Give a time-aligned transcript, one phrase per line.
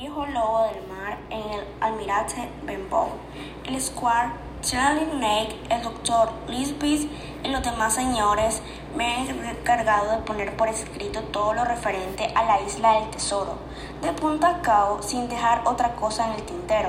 [0.00, 3.08] viejo lobo del mar en el almirante Benbow,
[3.66, 7.10] el squire Charlie Nake, el doctor Lisbeth
[7.44, 8.62] y los demás señores
[8.96, 13.58] me han encargado de poner por escrito todo lo referente a la isla del tesoro,
[14.00, 16.88] de punta a cabo, sin dejar otra cosa en el tintero,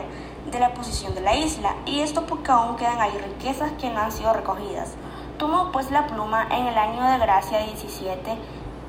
[0.50, 4.00] de la posición de la isla, y esto porque aún quedan ahí riquezas que no
[4.00, 4.94] han sido recogidas.
[5.38, 8.38] Tomo pues la pluma en el año de gracia 17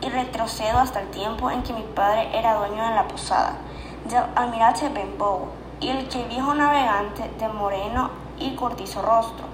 [0.00, 3.59] y retrocedo hasta el tiempo en que mi padre era dueño de la posada
[4.09, 5.49] del almirante Benbow
[5.81, 9.44] y el viejo navegante de moreno y cortizo rostro,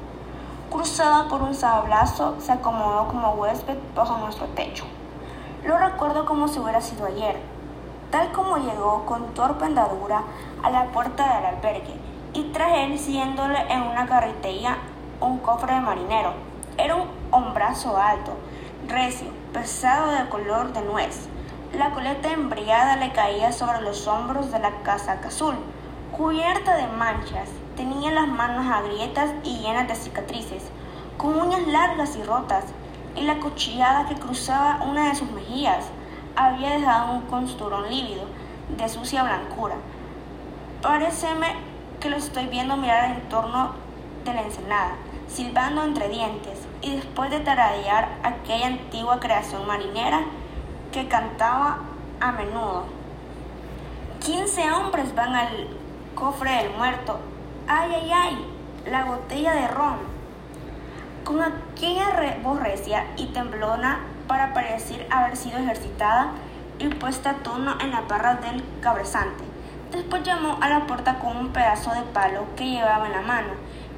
[0.70, 4.84] cruzado por un sablazo, se acomodó como huésped bajo nuestro techo.
[5.64, 7.40] Lo recuerdo como si hubiera sido ayer,
[8.10, 10.22] tal como llegó con torpe andadura
[10.62, 11.94] a la puerta del albergue
[12.32, 14.78] y tras él siguiéndole en una carretería
[15.20, 16.32] un cofre de marinero.
[16.76, 18.32] Era un hombrazo alto,
[18.86, 21.28] recio, pesado de color de nuez.
[21.76, 25.54] La coleta embriagada le caía sobre los hombros de la casaca azul,
[26.16, 27.50] cubierta de manchas.
[27.76, 30.62] Tenía las manos agrietas y llenas de cicatrices,
[31.18, 32.64] con uñas largas y rotas,
[33.14, 35.84] y la cuchillada que cruzaba una de sus mejillas
[36.36, 38.24] había dejado un costurón lívido,
[38.78, 39.74] de sucia blancura.
[40.80, 41.48] Pareceme
[42.00, 43.72] que lo estoy viendo mirar en torno
[44.24, 44.92] de la ensenada,
[45.28, 50.22] silbando entre dientes, y después de taradear aquella antigua creación marinera
[50.92, 51.78] que cantaba
[52.20, 52.84] a menudo.
[54.20, 55.68] Quince hombres van al
[56.14, 57.18] cofre del muerto.
[57.66, 58.46] ¡Ay, ay, ay!
[58.90, 59.98] La botella de ron.
[61.24, 66.32] Con aquella voz recia y temblona para parecer haber sido ejercitada
[66.78, 69.44] y puesta a tono en la barra del cabezante.
[69.92, 73.48] Después llamó a la puerta con un pedazo de palo que llevaba en la mano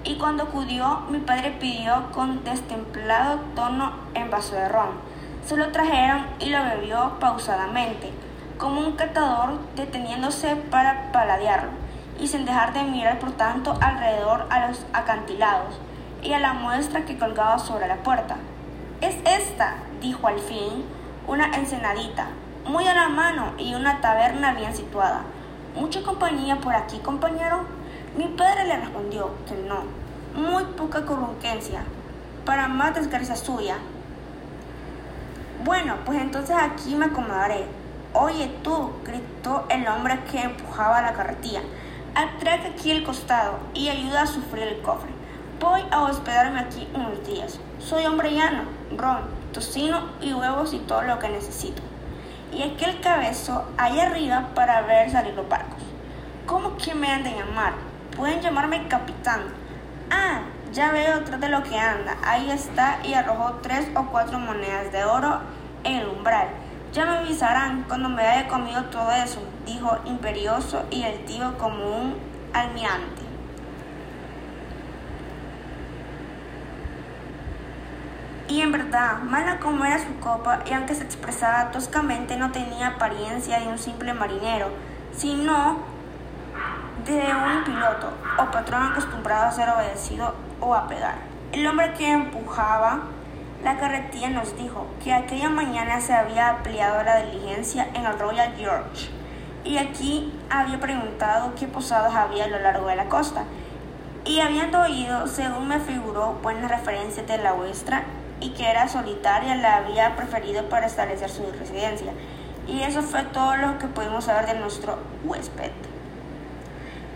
[0.05, 5.10] y cuando acudió mi padre pidió con destemplado tono en vaso de ron.
[5.51, 8.13] Se lo trajeron y lo bebió pausadamente,
[8.57, 11.71] como un catador deteniéndose para paladearlo
[12.21, 15.75] y sin dejar de mirar por tanto alrededor a los acantilados
[16.23, 18.37] y a la muestra que colgaba sobre la puerta.
[19.01, 20.85] Es esta, dijo al fin,
[21.27, 22.29] una ensenadita,
[22.65, 25.23] muy a la mano y una taberna bien situada.
[25.75, 27.65] ¿Mucha compañía por aquí, compañero?
[28.17, 29.83] Mi padre le respondió que no,
[30.41, 31.83] muy poca corrunquencia,
[32.45, 33.79] para más desgracia suya.
[35.63, 37.67] Bueno, pues entonces aquí me acomodaré.
[38.15, 41.61] Oye tú, gritó el hombre que empujaba la carretilla,
[42.15, 45.11] atrae aquí el costado y ayuda a sufrir el cofre.
[45.61, 47.61] Voy a hospedarme aquí unos días.
[47.79, 48.63] Soy hombre llano,
[48.97, 49.21] ron,
[49.53, 51.83] tocino y huevos y todo lo que necesito.
[52.55, 55.83] Y aquel cabezo ahí arriba para ver salir los barcos.
[56.47, 57.75] ¿Cómo que me han de llamar?
[58.17, 59.43] Pueden llamarme capitán.
[60.11, 60.41] Ah,
[60.73, 62.17] ya veo detrás de lo que anda.
[62.25, 65.41] Ahí está y arrojó tres o cuatro monedas de oro
[65.85, 66.49] en el umbral.
[66.93, 71.85] Ya me avisarán cuando me haya comido todo eso, dijo imperioso y el tío como
[71.85, 72.17] un
[72.53, 73.23] almirante.
[78.49, 82.89] Y en verdad, mala como era su copa, y aunque se expresaba toscamente, no tenía
[82.89, 84.71] apariencia de un simple marinero,
[85.17, 85.79] sino
[87.07, 91.17] de un piloto o patrón acostumbrado a ser obedecido o a pegar.
[91.53, 93.01] El hombre que empujaba
[93.65, 98.55] la carretilla nos dijo que aquella mañana se había ampliado la diligencia en el Royal
[98.57, 99.11] George
[99.65, 103.45] y aquí había preguntado qué posadas había a lo largo de la costa
[104.25, 108.05] y habiendo oído, según me figuró, buenas referencias de la vuestra
[108.41, 112.13] y que era solitaria, la había preferido para establecer su residencia.
[112.69, 115.71] Y eso fue todo lo que pudimos saber de nuestro huésped.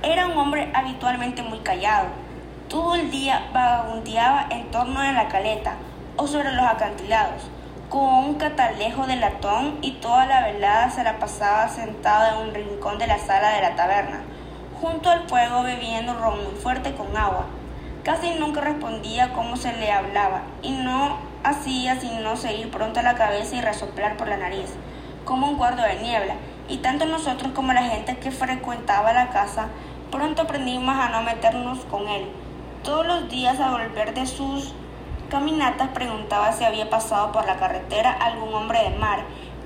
[0.03, 2.07] Era un hombre habitualmente muy callado.
[2.75, 5.77] Todo el día vagabundeaba en torno de la caleta
[6.17, 7.45] o sobre los acantilados,
[7.89, 12.53] con un catalejo de latón y toda la velada se la pasaba sentado en un
[12.53, 14.23] rincón de la sala de la taberna,
[14.81, 17.45] junto al fuego bebiendo ron muy fuerte con agua.
[18.03, 23.55] Casi nunca respondía cómo se le hablaba y no hacía sino seguir pronto la cabeza
[23.55, 24.75] y resoplar por la nariz,
[25.25, 26.35] como un cuarto de niebla,
[26.69, 29.69] y tanto nosotros como la gente que frecuentaba la casa
[30.15, 32.29] Pronto aprendimos a no meternos con él.
[32.85, 34.75] Todos los días al volver de sus
[35.31, 39.21] caminatas preguntaba si había pasado por la carretera algún hombre del mar.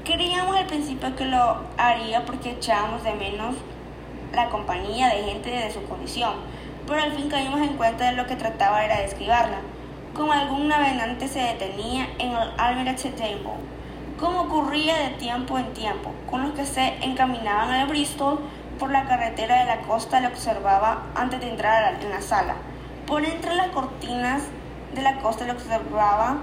[0.05, 3.57] Creíamos al principio que lo haría porque echábamos de menos
[4.33, 6.35] la compañía de gente de su condición,
[6.87, 9.59] pero al fin caímos en cuenta de lo que trataba era de esquivarla.
[10.15, 13.59] Como algún navegante se detenía en el Almirante Table,
[14.21, 18.39] como ocurría de tiempo en tiempo, con los que se encaminaban al Bristol
[18.79, 22.55] por la carretera de la costa le observaba antes de entrar en la sala.
[23.09, 24.43] Por entre las cortinas
[24.95, 26.37] de la costa le observaba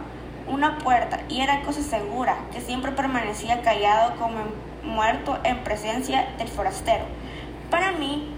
[0.48, 4.38] una puerta y era cosa segura que siempre permanecía callado como
[4.82, 7.06] muerto en presencia del forastero.
[7.70, 8.34] Para mí,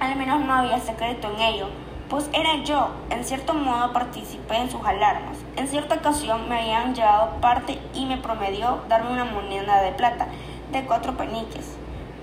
[0.00, 1.68] al menos no había secreto en ello,
[2.08, 5.36] pues era yo, en cierto modo participé en sus alarmas.
[5.54, 10.26] En cierta ocasión me habían llevado parte y me promedió darme una moneda de plata
[10.72, 11.79] de cuatro peniques.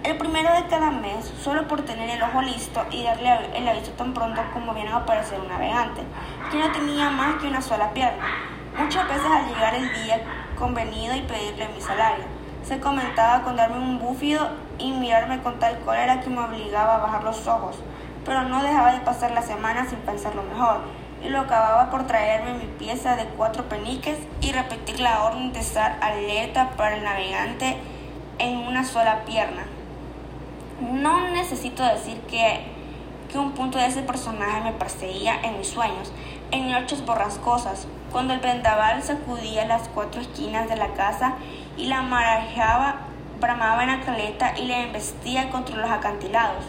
[0.07, 3.91] El primero de cada mes, solo por tener el ojo listo y darle el aviso
[3.91, 6.01] tan pronto como viene a aparecer un navegante,
[6.49, 8.25] que no tenía más que una sola pierna.
[8.77, 10.21] Muchas veces al llegar el día
[10.57, 12.23] convenido y pedirle mi salario,
[12.63, 14.47] se comentaba con darme un búfido
[14.79, 17.75] y mirarme con tal cólera que me obligaba a bajar los ojos
[18.23, 20.81] pero no dejaba de pasar la semana sin pensarlo mejor,
[21.23, 25.59] y lo acababa por traerme mi pieza de cuatro peniques y repetir la orden de
[25.59, 27.77] estar alerta para el navegante
[28.39, 29.76] en una sola pierna.
[30.81, 32.61] No necesito decir que,
[33.31, 36.11] que un punto de ese personaje me perseguía en mis sueños,
[36.51, 41.33] en noches borrascosas, cuando el vendaval sacudía las cuatro esquinas de la casa
[41.77, 43.07] y la marajaba,
[43.41, 46.65] bramaba en la caleta y le embestía contra los acantilados.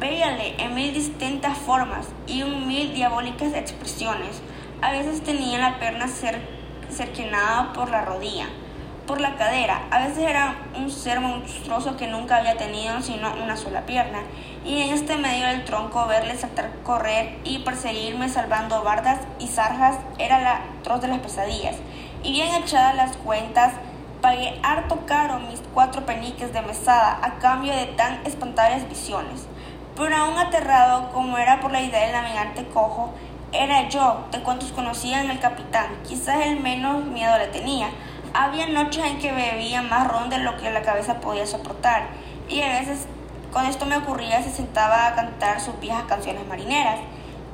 [0.00, 4.42] Veíale en mil distintas formas y un mil diabólicas expresiones.
[4.82, 6.40] A veces tenía la pierna cer
[6.90, 8.46] cerquenada por la rodilla,
[9.08, 9.88] por la cadera.
[9.90, 14.20] A veces era un ser monstruoso que nunca había tenido sino una sola pierna.
[14.64, 19.96] Y en este medio del tronco verle saltar, correr y perseguirme salvando bardas y zarjas
[20.18, 21.74] era la atroz de las pesadillas.
[22.22, 23.72] Y bien echadas las cuentas,
[24.20, 29.48] pagué harto caro mis cuatro peniques de mesada a cambio de tan espontáneas visiones
[29.98, 33.10] pero aún aterrado como era por la idea del navegante cojo,
[33.50, 37.88] era yo, de cuantos conocían al capitán, quizás el menos miedo le tenía.
[38.34, 42.08] Había noches en que bebía más ron de lo que la cabeza podía soportar,
[42.48, 43.06] y a veces
[43.52, 47.00] con esto me ocurría se sentaba a cantar sus viejas canciones marineras,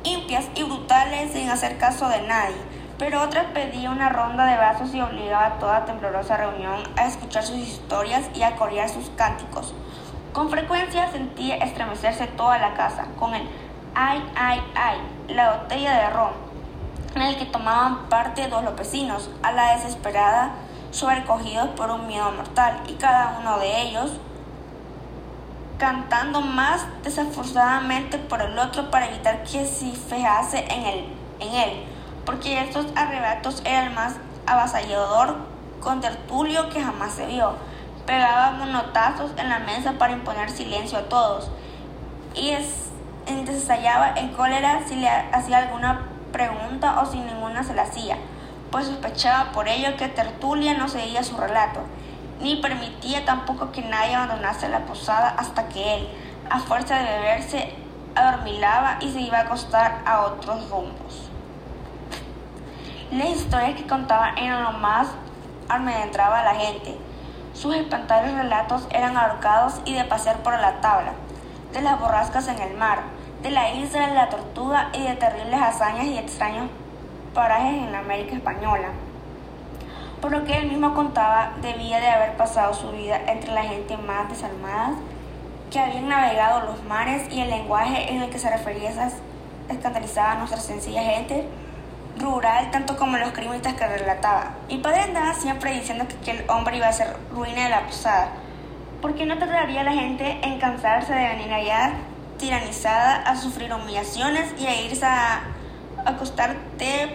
[0.02, 2.56] impias y brutales sin hacer caso de nadie,
[2.98, 7.44] pero otras pedía una ronda de vasos y obligaba a toda temblorosa reunión a escuchar
[7.44, 9.74] sus historias y a corear sus cánticos.
[10.32, 13.48] Con frecuencia sentía estremecerse toda la casa con el
[13.94, 14.98] ay, ay, ay,
[15.28, 16.32] la botella de ron,
[17.22, 20.52] en el que tomaban parte dos lopecinos, a la desesperada,
[20.90, 24.12] sobrecogidos por un miedo mortal, y cada uno de ellos
[25.78, 31.04] cantando más desaforzadamente por el otro para evitar que se fijase en él,
[31.40, 31.84] en él,
[32.24, 34.14] porque estos arrebatos eran más
[34.46, 35.36] avasallador
[35.80, 37.54] con tertulio que jamás se vio.
[38.06, 41.50] Pegaba monotazos en la mesa para imponer silencio a todos
[42.34, 42.90] y es,
[43.26, 48.18] estallaba en cólera si le hacía alguna pregunta o si ninguna se la hacía,
[48.72, 51.78] pues sospechaba por ello que Tertulia no seguía su relato,
[52.40, 56.08] ni permitía tampoco que nadie abandonase la posada hasta que él,
[56.50, 57.72] a fuerza de beberse,
[58.16, 61.30] adormilaba y se iba a acostar a otros rumbos.
[63.12, 65.06] Las historias que contaba eran lo más
[65.68, 66.98] a la gente,
[67.54, 71.12] sus espantables relatos eran ahorcados y de pasear por la tabla,
[71.72, 73.13] de las borrascas en el mar,
[73.44, 76.70] de la isla de la tortuga y de terribles hazañas y extraños
[77.34, 78.88] parajes en la América española.
[80.22, 83.98] Por lo que él mismo contaba, debía de haber pasado su vida entre la gente
[83.98, 84.94] más desalmada
[85.70, 89.12] que habían navegado los mares y el lenguaje en el que se refería esas
[89.68, 91.46] escandalizaba a nuestra sencilla gente
[92.18, 94.52] rural tanto como los crímenes que relataba.
[94.70, 98.28] Mi padre andaba siempre diciendo que aquel hombre iba a ser ruina de la posada,
[99.02, 101.92] porque no tardaría la gente en cansarse de venir allá
[102.44, 105.44] tiranizada a sufrir humillaciones y a irse a
[106.04, 106.54] acostar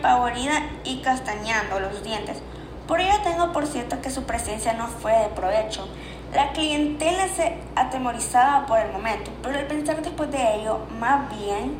[0.02, 2.42] pavorida y castañando los dientes.
[2.88, 5.88] Por ello tengo por cierto que su presencia no fue de provecho.
[6.34, 11.78] La clientela se atemorizaba por el momento, pero al pensar después de ello, más bien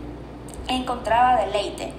[0.68, 1.92] encontraba deleite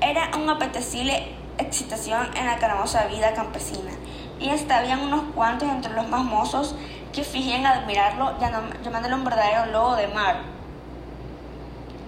[0.00, 3.90] era una apetecible excitación en la caramosa vida campesina,
[4.38, 6.76] y hasta unos cuantos entre los más mozos
[7.12, 10.61] que fingían admirarlo llamándolo un verdadero lobo de mar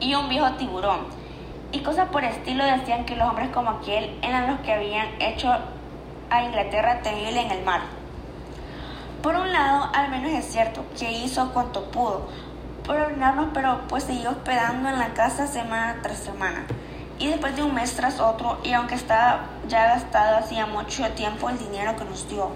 [0.05, 1.01] y un viejo tiburón.
[1.73, 5.51] Y cosas por estilo decían que los hombres como aquel eran los que habían hecho
[6.31, 7.81] a Inglaterra temible en el mar.
[9.23, 12.29] Por un lado, al menos es cierto que hizo cuanto pudo
[12.85, 16.67] por ordenarnos, pero pues siguió hospedando en la casa semana tras semana.
[17.19, 21.49] Y después de un mes tras otro, y aunque estaba ya gastado hacía mucho tiempo
[21.49, 22.51] el dinero que nos dio,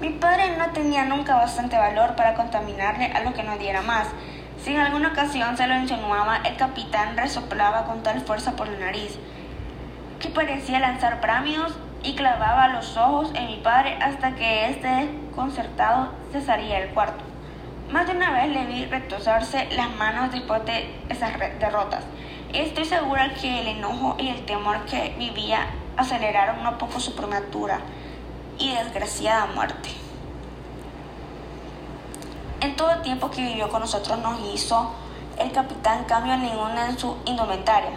[0.00, 4.08] mi padre no tenía nunca bastante valor para contaminarle a lo que no diera más.
[4.62, 8.78] Si en alguna ocasión se lo insinuaba, el capitán resoplaba con tal fuerza por la
[8.78, 9.18] nariz
[10.20, 11.72] que parecía lanzar bramidos
[12.02, 17.24] y clavaba los ojos en mi padre hasta que este desconcertado cesaría el cuarto.
[17.92, 22.02] Más de una vez le vi retosarse las manos después de esas derrotas.
[22.52, 27.78] Estoy segura que el enojo y el temor que vivía aceleraron un poco su prematura
[28.58, 29.90] y desgraciada muerte.
[32.60, 34.90] En todo el tiempo que vivió con nosotros nos hizo
[35.38, 37.92] el capitán cambio ninguna en su indumentaria,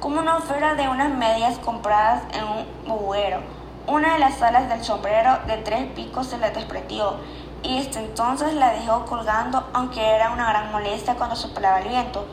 [0.00, 3.42] como una oferta de unas medias compradas en un buguero.
[3.86, 7.16] Una de las alas del sombrero de tres picos se le desprendió
[7.62, 12.26] y desde entonces la dejó colgando, aunque era una gran molestia cuando soplaba el viento.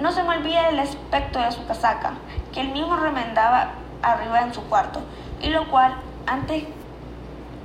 [0.00, 2.14] No se me olvida el aspecto de su casaca,
[2.54, 5.00] que él mismo remendaba arriba en su cuarto,
[5.42, 6.64] y lo cual antes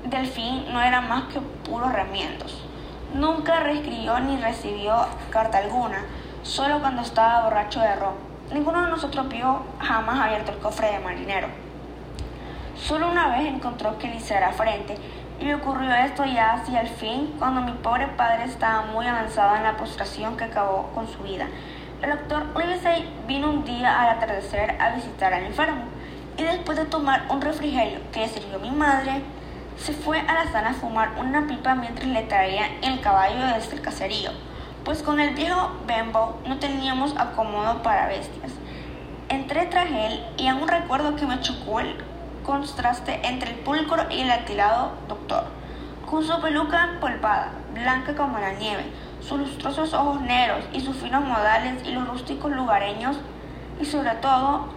[0.03, 2.65] del fin no era más que puros remiendos.
[3.13, 4.95] Nunca reescribió ni recibió
[5.31, 6.05] carta alguna,
[6.43, 8.13] solo cuando estaba borracho de ron.
[8.53, 11.47] Ninguno de nosotros vio jamás abierto el cofre de marinero.
[12.77, 14.97] Solo una vez encontró que le hiciera frente,
[15.41, 19.57] y me ocurrió esto ya hacia el fin, cuando mi pobre padre estaba muy avanzado
[19.57, 21.47] en la postración que acabó con su vida.
[22.01, 25.83] El doctor Livesey vino un día al atardecer a visitar al enfermo,
[26.37, 29.21] y después de tomar un refrigerio que le sirvió mi madre,
[29.81, 33.75] se fue a la sala a fumar una pipa mientras le traía el caballo desde
[33.75, 34.29] el caserío.
[34.85, 38.51] Pues con el viejo Bembo no teníamos acomodo para bestias.
[39.29, 41.95] Entré tras él y aún recuerdo que me chocó el
[42.43, 45.45] contraste entre el púlcro y el atilado doctor,
[46.09, 48.85] con su peluca empolvada, blanca como la nieve,
[49.19, 53.17] sus lustrosos ojos negros y sus finos modales y los rústicos lugareños,
[53.79, 54.67] y sobre todo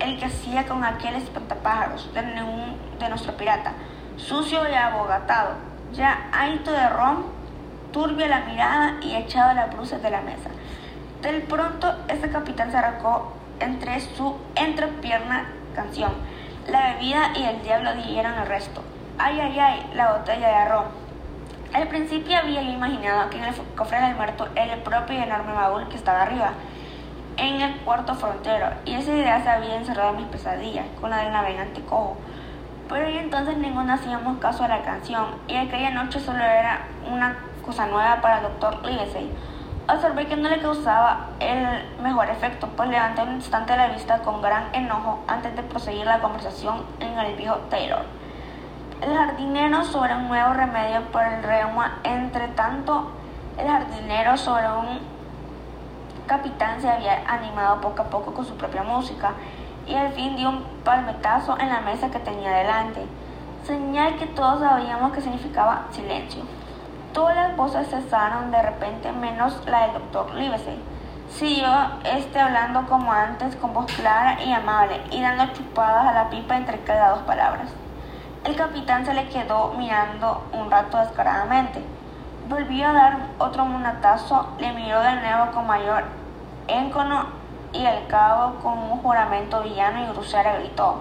[0.00, 3.74] el que hacía con aquel espantapájaros de, de nuestro pirata,
[4.16, 5.54] sucio y abogatado,
[5.92, 7.24] ya ahito de ron
[7.92, 10.50] turbia la mirada y echado las bruces de la mesa.
[11.20, 16.12] Del pronto, ese capitán se arrancó entre su entrepierna canción.
[16.68, 18.82] La bebida y el diablo dieron el resto.
[19.18, 20.86] Ay, ay, ay, la botella de arroz.
[21.72, 25.22] Al principio había yo imaginado que en el cofre del muerto era el propio y
[25.22, 26.52] enorme baúl que estaba arriba,
[27.36, 31.18] en el cuarto frontero, y esa idea se había encerrado en mis pesadillas, con la
[31.18, 32.16] del navegante cojo.
[32.92, 37.38] Pero y entonces ninguno hacíamos caso a la canción, y aquella noche solo era una
[37.64, 39.32] cosa nueva para el doctor Livesey.
[39.88, 44.42] Observé que no le causaba el mejor efecto, pues levanté un instante la vista con
[44.42, 48.04] gran enojo antes de proseguir la conversación en el viejo Taylor.
[49.00, 53.10] El jardinero sobre un nuevo remedio para el reuma, entre tanto,
[53.56, 55.00] el jardinero sobre un
[56.26, 59.32] capitán se había animado poco a poco con su propia música
[59.86, 63.06] y al fin dio un palmetazo en la mesa que tenía delante,
[63.64, 66.42] señal que todos sabíamos que significaba silencio.
[67.12, 70.80] Todas las voces cesaron de repente, menos la del doctor Livesey.
[71.28, 71.68] Siguió
[72.04, 76.56] este hablando como antes, con voz clara y amable, y dando chupadas a la pipa
[76.56, 77.68] entre cada dos palabras.
[78.44, 81.82] El capitán se le quedó mirando un rato descaradamente.
[82.48, 86.04] Volvió a dar otro monatazo, le miró de nuevo con mayor
[86.66, 87.41] encono
[87.72, 91.00] y al cabo con un juramento villano y grosero gritó.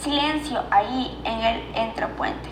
[0.00, 2.48] Silencio ahí en el entrepuente.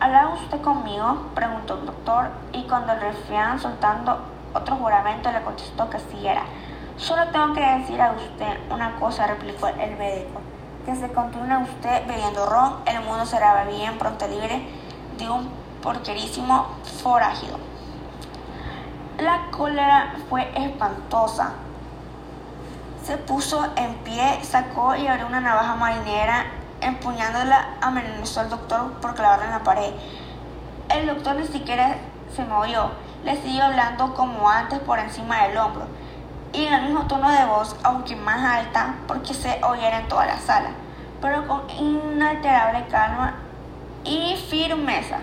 [0.00, 1.26] ¿Habla usted conmigo?
[1.34, 4.18] preguntó el doctor y cuando el refián soltando
[4.54, 6.44] otro juramento le contestó que sí era.
[6.96, 10.40] Solo tengo que decir a usted una cosa, replicó el médico.
[10.84, 14.66] Que se continúe usted bebiendo ron, el mundo será bien pronto libre
[15.18, 15.50] de un
[15.82, 16.66] porquerísimo
[17.02, 17.58] forajido.
[19.18, 21.52] La cólera fue espantosa.
[23.10, 26.46] Se puso en pie, sacó y abrió una navaja marinera
[26.80, 29.92] empuñándola, amenazó al doctor por clavarla en la pared.
[30.88, 31.96] El doctor ni siquiera
[32.32, 32.92] se movió,
[33.24, 35.86] le siguió hablando como antes por encima del hombro,
[36.52, 40.26] y en el mismo tono de voz, aunque más alta, porque se oyera en toda
[40.26, 40.70] la sala,
[41.20, 43.34] pero con inalterable calma
[44.04, 45.18] y firmeza.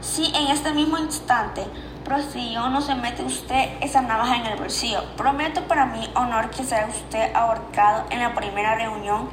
[0.00, 1.64] Si en este mismo instante
[2.06, 5.02] prosiguió, no se mete usted esa navaja en el bolsillo.
[5.16, 9.28] Prometo para mí honor que será usted ahorcado en la primera reunión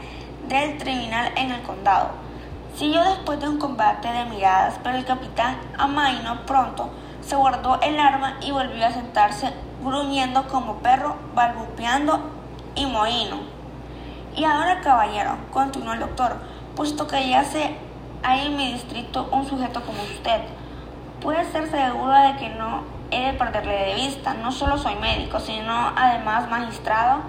[0.47, 2.09] del tribunal en el condado.
[2.75, 6.89] Siguió después de un combate de miradas, pero el capitán Amaino pronto
[7.21, 9.53] se guardó el arma y volvió a sentarse
[9.83, 12.31] gruñendo como perro, balbuceando
[12.73, 13.37] y mohino.
[14.35, 16.37] Y ahora, caballero, continuó el doctor,
[16.75, 17.75] puesto que ya sé
[18.23, 20.41] hay en mi distrito un sujeto como usted,
[21.23, 24.33] puede ser seguro de que no he de perderle de vista.
[24.33, 27.21] No solo soy médico, sino además magistrado.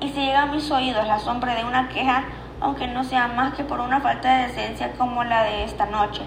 [0.00, 2.24] Y si llega a mis oídos la sombra de una queja,
[2.60, 6.22] aunque no sea más que por una falta de decencia como la de esta noche,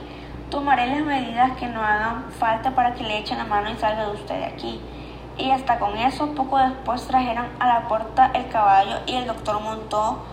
[0.50, 4.08] tomaré las medidas que no hagan falta para que le echen la mano y salga
[4.08, 4.82] de usted de aquí.
[5.38, 9.62] Y hasta con eso, poco después trajeron a la puerta el caballo y el doctor
[9.62, 10.24] montó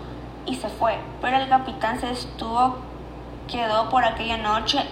[0.47, 0.99] y se fue.
[1.21, 2.79] Pero el capitán se estuvo,
[3.49, 4.87] quedó por aquella noche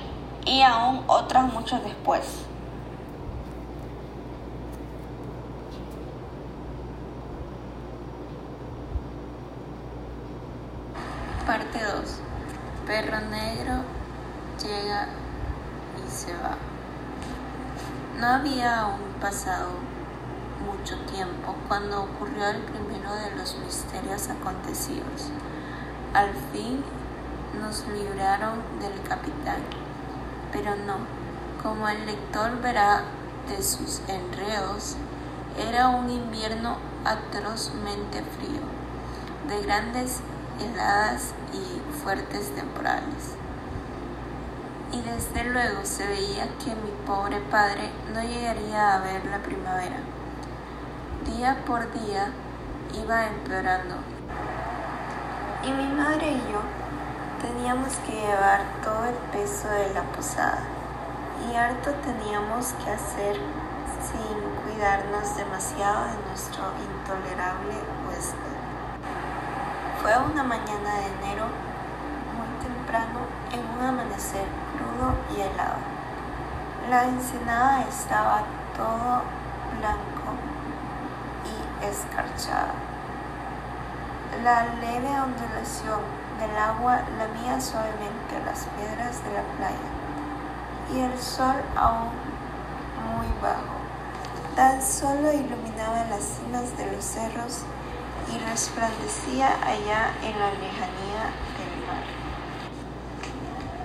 [0.49, 2.25] y aún otras muchas después.
[11.47, 12.21] Parte 2.
[12.87, 13.75] Perro negro
[14.62, 15.09] llega
[15.97, 16.57] y se va.
[18.19, 19.69] No había aún pasado
[20.64, 25.31] mucho tiempo cuando ocurrió el primero de los misterios acontecidos.
[26.14, 26.83] Al fin
[27.61, 29.62] nos libraron del capitán,
[30.52, 30.97] pero no,
[31.62, 33.02] como el lector verá
[33.49, 34.97] de sus enredos,
[35.59, 38.62] era un invierno atrozmente frío,
[39.49, 40.21] de grandes
[40.61, 43.35] heladas y fuertes temporales.
[44.93, 49.99] Y desde luego se veía que mi pobre padre no llegaría a ver la primavera.
[51.26, 52.31] Día por día
[53.02, 53.97] iba empeorando.
[55.62, 56.88] Y mi madre y yo
[57.40, 60.62] teníamos que llevar todo el peso de la posada.
[61.49, 63.37] Y harto teníamos que hacer
[64.02, 67.75] sin cuidarnos demasiado de nuestro intolerable
[68.07, 68.59] huésped.
[70.02, 71.47] Fue una mañana de enero
[72.37, 73.21] muy temprano
[73.52, 75.78] en un amanecer crudo y helado.
[76.90, 78.42] La ensenada estaba
[78.76, 79.23] todo
[79.78, 80.35] blanco
[81.45, 82.75] y escarchada.
[84.42, 89.88] La leve ondulación del agua lamía suavemente las piedras de la playa
[90.95, 92.11] y el sol aún
[93.12, 93.78] muy bajo
[94.59, 97.62] tan solo iluminaba las cimas de los cerros
[98.28, 102.04] y resplandecía allá en la lejanía del mar.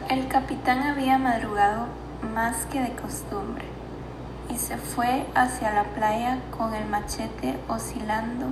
[0.10, 1.88] El capitán había madrugado
[2.34, 3.66] más que de costumbre
[4.50, 8.48] y se fue hacia la playa con el machete oscilando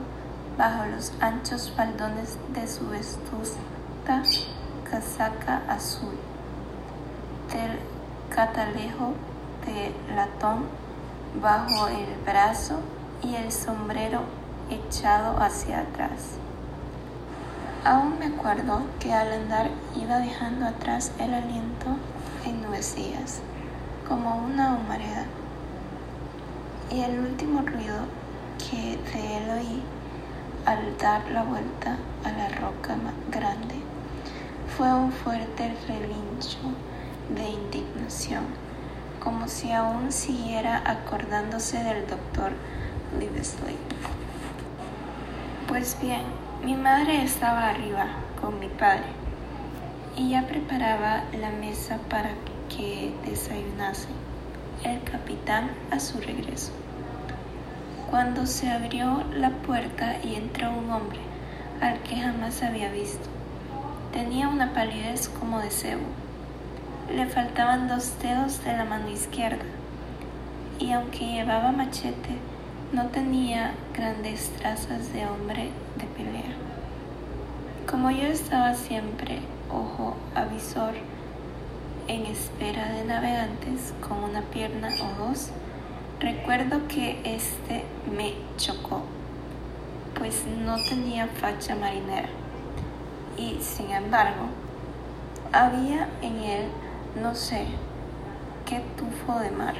[0.60, 2.86] bajo los anchos faldones de su
[4.03, 6.15] casaca azul,
[7.51, 7.79] del
[8.34, 9.13] catalejo
[9.65, 10.65] de latón
[11.41, 12.79] bajo el brazo
[13.22, 14.22] y el sombrero
[14.70, 16.38] echado hacia atrás.
[17.84, 21.88] Aún me acuerdo que al andar iba dejando atrás el aliento
[22.46, 23.41] en nubecillas,
[24.08, 25.25] como una humareda.
[26.91, 27.98] Y el último ruido
[28.58, 29.84] que de él oí
[30.65, 32.95] al dar la vuelta a la roca
[33.32, 33.81] grande
[34.77, 36.60] fue un fuerte relincho
[37.36, 38.43] de indignación,
[39.23, 42.51] como si aún siguiera acordándose del doctor
[43.19, 43.75] Livesley.
[45.67, 46.21] Pues bien,
[46.63, 48.07] mi madre estaba arriba
[48.39, 49.05] con mi padre
[50.15, 52.31] y ya preparaba la mesa para
[52.69, 54.07] que desayunase
[54.84, 56.71] el capitán a su regreso.
[58.10, 61.19] Cuando se abrió la puerta y entró un hombre
[61.81, 63.31] al que jamás había visto.
[64.12, 66.02] Tenía una palidez como de cebo.
[67.15, 69.63] Le faltaban dos dedos de la mano izquierda
[70.80, 72.36] y aunque llevaba machete,
[72.91, 76.52] no tenía grandes trazas de hombre de pelea.
[77.89, 80.93] Como yo estaba siempre ojo avisor
[82.10, 85.52] en espera de navegantes con una pierna o dos,
[86.19, 89.04] recuerdo que este me chocó,
[90.19, 92.40] pues no tenía facha marinera
[93.38, 94.46] y sin embargo
[95.54, 96.67] había en él
[97.22, 97.65] no sé
[98.65, 99.76] qué tufo de mar.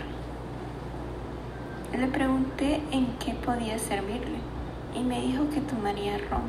[1.98, 4.40] Le pregunté en qué podía servirle
[4.96, 6.44] y me dijo que tomaría ron.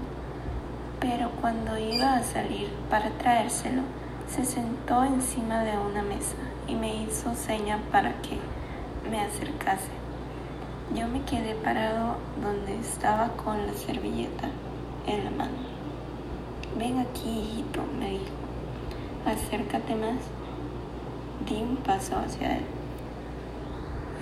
[1.00, 3.82] Pero cuando iba a salir para traérselo,
[4.28, 6.36] se sentó encima de una mesa
[6.66, 8.38] y me hizo seña para que
[9.10, 9.90] me acercase.
[10.94, 14.48] Yo me quedé parado donde estaba con la servilleta
[15.06, 15.71] en la mano.
[16.78, 18.24] Ven aquí, hijito, me dijo.
[19.26, 20.18] Acércate más.
[21.46, 22.64] Di un paso hacia él.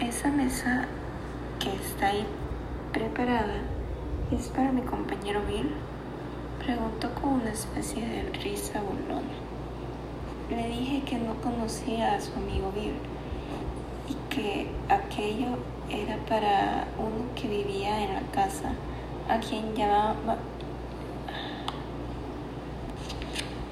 [0.01, 0.87] Esa mesa
[1.61, 2.27] que está ahí
[2.93, 3.61] preparada
[4.33, 5.71] es para mi compañero Bill?
[6.65, 9.23] Preguntó con una especie de risa burlona.
[10.51, 12.95] Le dije que no conocía a su amigo Bill
[14.09, 15.57] y que aquello
[15.89, 18.73] era para uno que vivía en la casa,
[19.29, 20.37] a quien llamaba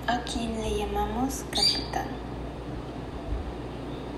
[0.06, 2.06] a quien le llamamos capitán.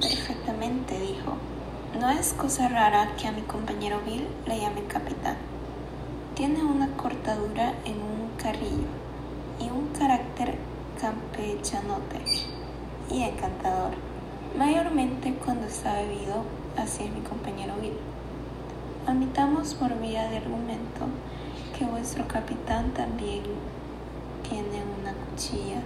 [0.03, 1.33] Perfectamente, dijo.
[1.99, 5.37] No es cosa rara que a mi compañero Bill le llame capitán.
[6.35, 8.91] Tiene una cortadura en un carrillo
[9.61, 10.59] y un carácter
[11.01, 12.19] campechanote
[13.11, 13.93] y encantador,
[14.59, 16.45] mayormente cuando está bebido,
[16.77, 17.97] así es mi compañero Bill.
[19.07, 21.07] Admitamos por vía de argumento
[21.79, 23.43] que vuestro capitán también
[24.47, 25.83] tiene una cuchilla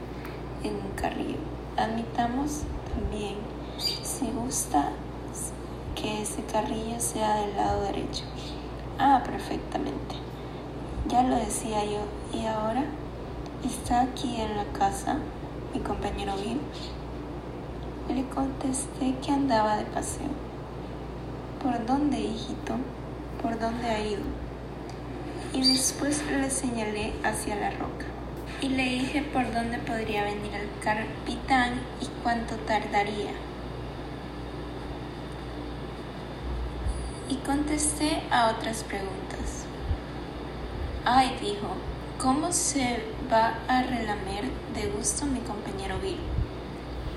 [0.64, 1.38] en un carrillo.
[1.76, 3.36] Admitamos también,
[3.78, 4.90] si gusta,
[5.94, 8.24] que ese carrillo sea del lado derecho.
[8.98, 10.16] Ah, perfectamente.
[11.06, 12.00] Ya lo decía yo.
[12.36, 12.84] ¿Y ahora?
[13.64, 15.18] ¿Está aquí en la casa
[15.72, 16.60] mi compañero Bill?
[18.08, 20.54] Le contesté que andaba de paseo.
[21.64, 22.74] ¿por dónde, hijito?
[23.40, 24.20] ¿Por dónde ha ido?
[25.54, 28.04] Y después le señalé hacia la roca.
[28.64, 33.32] Y le dije por dónde podría venir el capitán y cuánto tardaría.
[37.28, 39.66] Y contesté a otras preguntas.
[41.04, 41.76] Ay, dijo,
[42.18, 46.16] ¿cómo se va a relamer de gusto mi compañero Bill?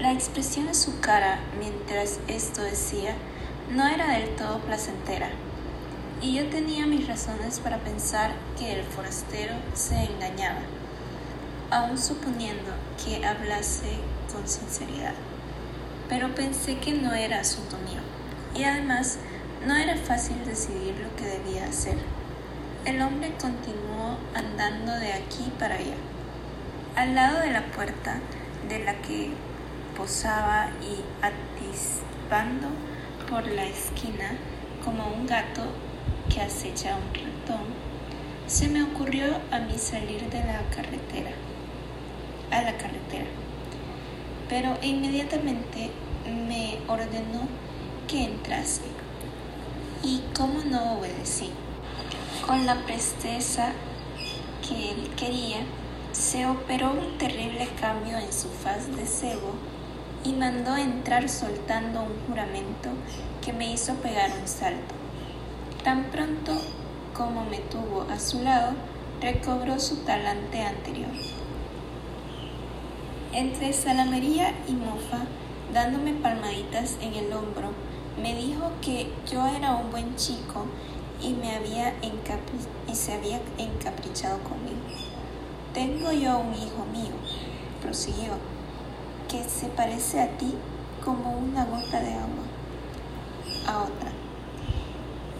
[0.01, 3.15] La expresión de su cara mientras esto decía
[3.71, 5.29] no era del todo placentera,
[6.21, 10.59] y yo tenía mis razones para pensar que el forastero se engañaba,
[11.69, 12.71] aun suponiendo
[13.03, 13.97] que hablase
[14.31, 15.13] con sinceridad.
[16.09, 18.01] Pero pensé que no era asunto mío,
[18.55, 19.17] y además
[19.65, 21.97] no era fácil decidir lo que debía hacer.
[22.85, 25.95] El hombre continuó andando de aquí para allá.
[26.95, 28.19] Al lado de la puerta
[28.69, 29.31] de la que
[29.97, 32.67] posaba y atispando
[33.29, 34.37] por la esquina
[34.83, 35.63] como un gato
[36.33, 37.65] que acecha un ratón,
[38.47, 41.31] se me ocurrió a mí salir de la carretera,
[42.51, 43.25] a la carretera.
[44.49, 45.91] Pero inmediatamente
[46.47, 47.47] me ordenó
[48.07, 48.83] que entrase.
[50.03, 51.49] Y como no obedecí,
[52.45, 53.71] con la presteza
[54.67, 55.57] que él quería,
[56.11, 59.53] se operó un terrible cambio en su faz de cebo
[60.23, 62.89] y mandó entrar soltando un juramento
[63.43, 64.95] que me hizo pegar un salto.
[65.83, 66.53] Tan pronto
[67.13, 68.73] como me tuvo a su lado,
[69.21, 71.11] recobró su talante anterior.
[73.37, 75.19] Entre salamería y mofa,
[75.71, 77.69] dándome palmaditas en el hombro,
[78.19, 80.65] me dijo que yo era un buen chico
[81.21, 84.81] y, me había y se había encaprichado conmigo.
[85.71, 87.13] Tengo yo un hijo mío,
[87.79, 88.33] prosiguió,
[89.29, 90.55] que se parece a ti
[91.05, 92.43] como una gota de agua
[93.67, 94.11] a otra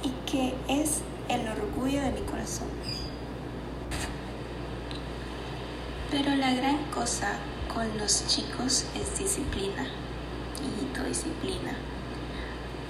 [0.04, 2.68] y que es el orgullo de mi corazón.
[6.12, 7.40] Pero la gran cosa
[7.78, 9.86] con los chicos es disciplina,
[10.66, 11.76] hijito, disciplina.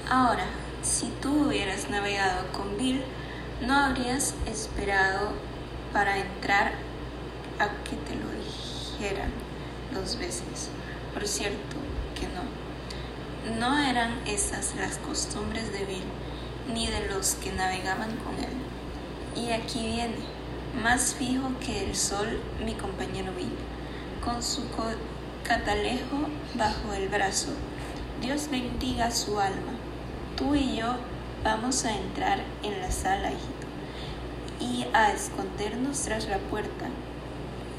[0.10, 0.46] Ahora,
[0.82, 3.04] si tú hubieras navegado con Bill,
[3.68, 5.34] no habrías esperado
[5.92, 6.72] para entrar
[7.60, 9.30] a que te lo dijeran
[9.94, 10.70] dos veces.
[11.14, 11.76] Por cierto,
[12.18, 13.60] que no.
[13.60, 16.06] No eran esas las costumbres de Bill,
[16.74, 18.56] ni de los que navegaban con él.
[19.36, 20.16] Y aquí viene,
[20.82, 23.52] más fijo que el sol, mi compañero Bill,
[24.28, 24.64] con su
[25.48, 26.18] catalejo
[26.56, 27.48] bajo el brazo.
[28.22, 29.72] Dios bendiga su alma.
[30.36, 30.96] Tú y yo
[31.46, 33.32] vamos a entrar en la sala,
[34.60, 36.88] y a escondernos tras la puerta.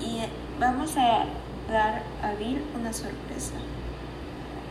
[0.00, 0.20] Y
[0.58, 1.26] vamos a
[1.70, 3.52] dar a Bill una sorpresa.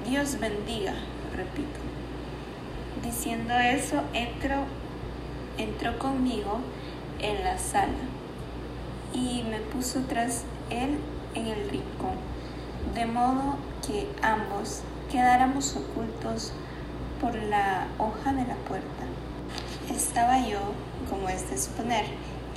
[0.10, 0.94] Dios bendiga,
[1.36, 1.80] repito.
[3.04, 4.64] Diciendo eso, entró,
[5.60, 6.60] entró conmigo
[7.20, 7.94] en la sala
[9.14, 10.98] y me puso tras él
[11.38, 12.18] en el rincón,
[12.96, 16.52] de modo que ambos quedáramos ocultos
[17.22, 19.06] por la hoja de la puerta.
[19.90, 20.60] Estaba yo,
[21.10, 22.06] como es de suponer,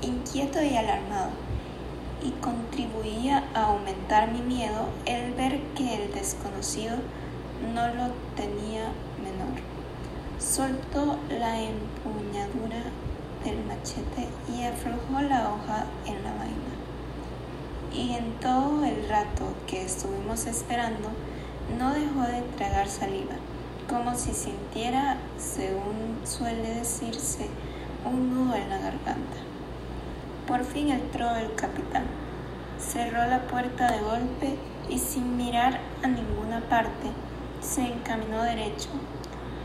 [0.03, 1.31] inquieto y alarmado
[2.23, 6.97] y contribuía a aumentar mi miedo el ver que el desconocido
[7.75, 8.89] no lo tenía
[9.23, 9.61] menor.
[10.39, 12.83] Soltó la empuñadura
[13.45, 16.70] del machete y aflojó la hoja en la vaina.
[17.93, 21.09] Y en todo el rato que estuvimos esperando,
[21.79, 23.35] no dejó de tragar saliva,
[23.89, 27.49] como si sintiera, según suele decirse,
[28.05, 29.39] un nudo en la garganta.
[30.47, 32.05] Por fin entró el capitán.
[32.79, 34.57] Cerró la puerta de golpe
[34.89, 37.09] y sin mirar a ninguna parte
[37.61, 38.89] se encaminó derecho,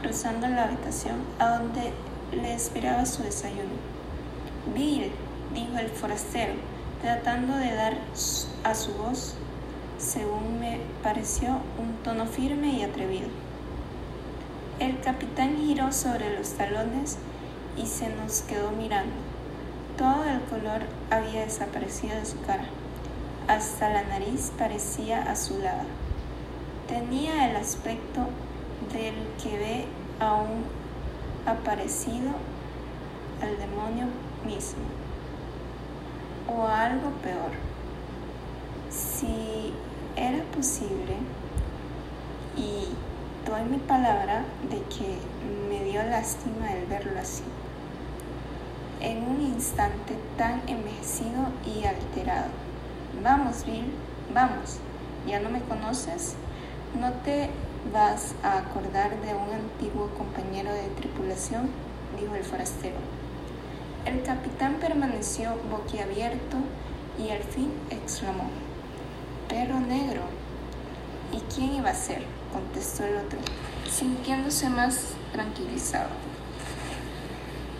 [0.01, 1.93] cruzando la habitación a donde
[2.31, 3.75] le esperaba su desayuno.
[4.73, 5.11] Bill,
[5.53, 6.53] dijo el forastero,
[7.01, 7.97] tratando de dar
[8.63, 9.35] a su voz,
[9.97, 13.27] según me pareció, un tono firme y atrevido.
[14.79, 17.17] El capitán giró sobre los talones
[17.77, 19.13] y se nos quedó mirando.
[19.97, 22.65] Todo el color había desaparecido de su cara.
[23.47, 25.85] Hasta la nariz parecía azulada.
[26.87, 28.27] Tenía el aspecto
[28.91, 29.85] del que ve
[30.19, 30.65] a un
[31.45, 32.31] aparecido
[33.41, 34.07] al demonio
[34.45, 34.83] mismo,
[36.47, 37.51] o algo peor.
[38.89, 39.73] Si
[40.15, 41.17] era posible,
[42.57, 42.87] y
[43.49, 45.17] doy mi palabra de que
[45.69, 47.43] me dio lástima el verlo así
[49.01, 52.47] en un instante tan envejecido y alterado.
[53.23, 53.91] Vamos, Bill,
[54.33, 54.77] vamos.
[55.27, 56.35] ¿Ya no me conoces?
[56.99, 57.49] ¿No te
[57.93, 61.69] vas a acordar de un antiguo compañero de tripulación?
[62.19, 62.95] dijo el forastero.
[64.05, 66.57] El capitán permaneció boquiabierto
[67.17, 68.51] y al fin exclamó,
[69.49, 70.21] Perro negro.
[71.31, 72.23] ¿Y quién iba a ser?
[72.53, 73.39] contestó el otro,
[73.89, 76.09] sintiéndose más tranquilizado.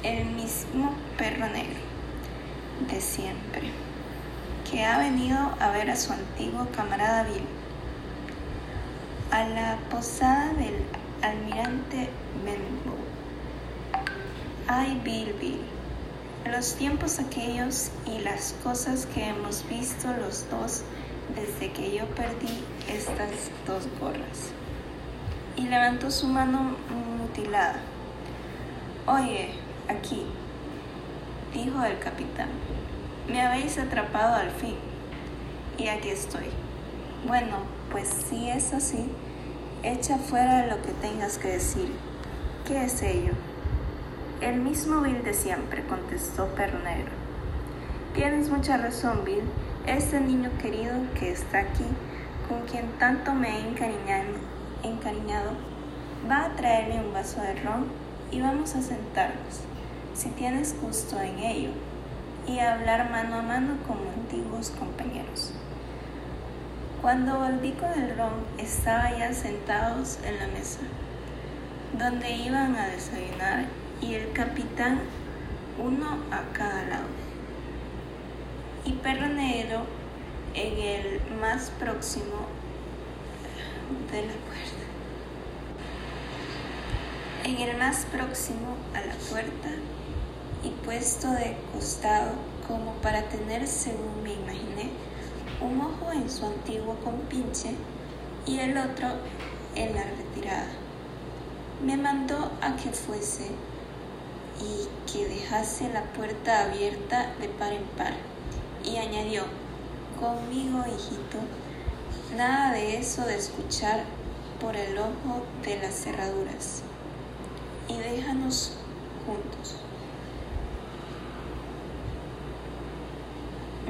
[0.03, 1.79] El mismo perro negro,
[2.91, 3.71] de siempre,
[4.69, 7.45] que ha venido a ver a su antiguo camarada Bill,
[9.31, 10.75] a la posada del
[11.21, 12.09] almirante
[12.43, 12.97] Benbow.
[14.67, 15.61] Ay, Bill, Bill,
[16.51, 20.83] los tiempos aquellos y las cosas que hemos visto los dos
[21.35, 24.51] desde que yo perdí estas dos gorras.
[25.55, 26.75] Y levantó su mano
[27.17, 27.79] mutilada.
[29.07, 29.55] Oye,
[29.87, 30.25] aquí,
[31.53, 32.49] dijo el capitán,
[33.27, 34.75] me habéis atrapado al fin.
[35.77, 36.45] Y aquí estoy.
[37.27, 37.57] Bueno,
[37.91, 39.09] pues si es así,
[39.81, 41.91] echa fuera lo que tengas que decir.
[42.67, 43.33] ¿Qué es ello?
[44.41, 47.11] El mismo Bill de siempre, contestó Perro Negro.
[48.13, 49.43] Tienes mucha razón, Bill.
[49.87, 51.85] Este niño querido que está aquí,
[52.49, 55.51] con quien tanto me he encariñado,
[56.29, 57.85] va a traerle un vaso de ron
[58.29, 59.61] y vamos a sentarnos,
[60.13, 61.69] si tienes gusto en ello,
[62.45, 65.53] y a hablar mano a mano como antiguos compañeros.
[67.01, 70.81] Cuando volví con el ron, estaba ya sentados en la mesa,
[71.97, 74.99] donde iban a desayunar y el capitán
[75.77, 77.07] uno a cada lado.
[78.85, 79.85] Y Perro Negro
[80.53, 82.47] en el más próximo
[84.11, 84.85] de la puerta.
[87.43, 89.69] En el más próximo a la puerta
[90.63, 92.31] y puesto de costado
[92.67, 94.89] como para tener, según me imaginé,
[95.61, 97.75] un ojo en su antiguo compinche
[98.45, 99.07] y el otro
[99.75, 100.67] en la retirada.
[101.83, 103.51] Me mandó a que fuese
[104.61, 108.13] y que dejase la puerta abierta de par en par.
[108.83, 109.43] Y añadió,
[110.19, 111.39] conmigo, hijito,
[112.35, 114.03] nada de eso de escuchar
[114.59, 116.83] por el ojo de las cerraduras.
[117.87, 118.77] Y déjanos
[119.25, 119.75] juntos.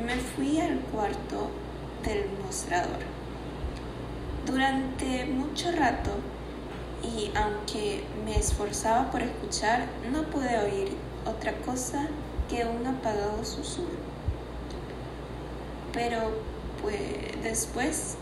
[0.03, 1.49] Me fui al cuarto
[2.03, 2.99] del mostrador.
[4.45, 6.11] Durante mucho rato
[7.05, 10.89] y aunque me esforzaba por escuchar, no pude oír
[11.25, 12.07] otra cosa
[12.49, 14.05] que un apagado susurro.
[15.93, 16.19] Pero
[16.81, 18.15] pues después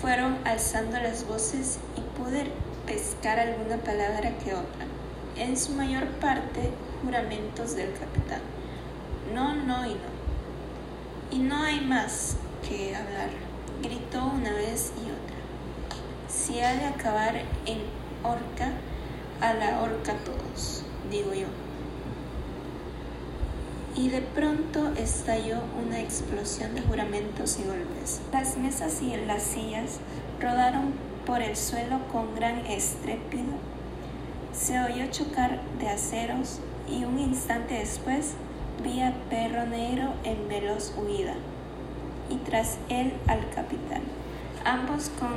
[0.00, 2.50] fueron alzando las voces y pude
[2.86, 4.86] pescar alguna palabra que otra,
[5.36, 6.70] en su mayor parte
[7.02, 8.40] juramentos del capitán.
[9.34, 10.14] No, no y no.
[11.30, 12.36] Y no hay más
[12.68, 13.30] que hablar,
[13.82, 15.34] gritó una vez y otra.
[16.28, 18.72] Si ha de acabar en horca,
[19.40, 21.46] a la horca todos, digo yo.
[23.96, 28.20] Y de pronto estalló una explosión de juramentos y golpes.
[28.32, 30.00] Las mesas y las sillas
[30.40, 30.92] rodaron
[31.24, 33.52] por el suelo con gran estrépito.
[34.52, 36.58] Se oyó chocar de aceros
[36.88, 38.32] y un instante después
[38.82, 41.34] vi a Perro Negro en veloz huida
[42.30, 44.02] y tras él al capitán,
[44.64, 45.32] ambos con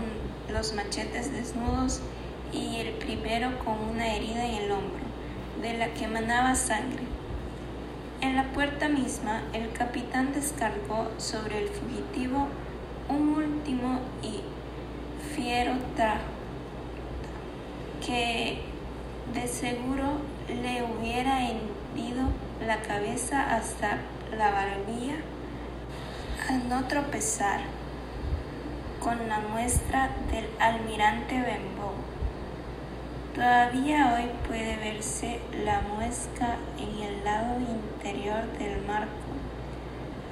[0.54, 2.02] los machetes desnudos
[2.54, 5.04] y el primero con una herida en el hombro,
[5.62, 7.04] de la que emanaba sangre.
[8.22, 12.48] En la puerta misma, el capitán descargó sobre el fugitivo
[13.10, 14.42] un último y
[15.36, 16.24] fiero trajo
[18.06, 18.60] que
[19.34, 22.28] de seguro le hubiera hendido
[22.66, 23.98] la cabeza hasta
[24.38, 25.16] la barbilla
[26.50, 27.62] a no tropezar
[29.00, 32.07] con la muestra del almirante Benbow.
[33.38, 39.12] Todavía hoy puede verse la muesca en el lado interior del marco.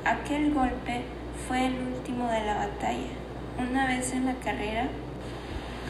[0.03, 1.03] Aquel golpe
[1.47, 3.13] fue el último de la batalla.
[3.59, 4.87] Una vez en la carrera,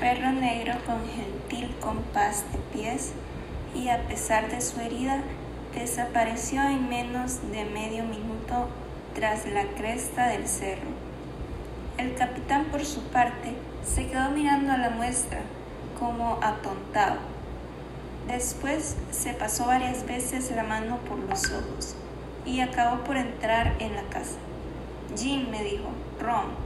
[0.01, 3.13] Perro Negro con gentil compás de pies
[3.73, 5.21] y a pesar de su herida,
[5.73, 8.67] desapareció en menos de medio minuto
[9.13, 10.89] tras la cresta del cerro.
[11.97, 13.53] El capitán, por su parte,
[13.85, 15.39] se quedó mirando a la muestra
[15.99, 17.17] como atontado.
[18.27, 21.95] Después se pasó varias veces la mano por los ojos
[22.45, 24.37] y acabó por entrar en la casa.
[25.15, 26.65] Jim me dijo, Ron.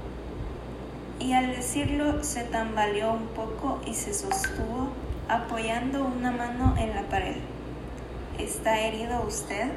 [1.19, 4.89] Y al decirlo se tambaleó un poco y se sostuvo
[5.27, 7.35] apoyando una mano en la pared.
[8.37, 9.69] ¿Está herido usted?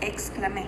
[0.00, 0.66] exclamé.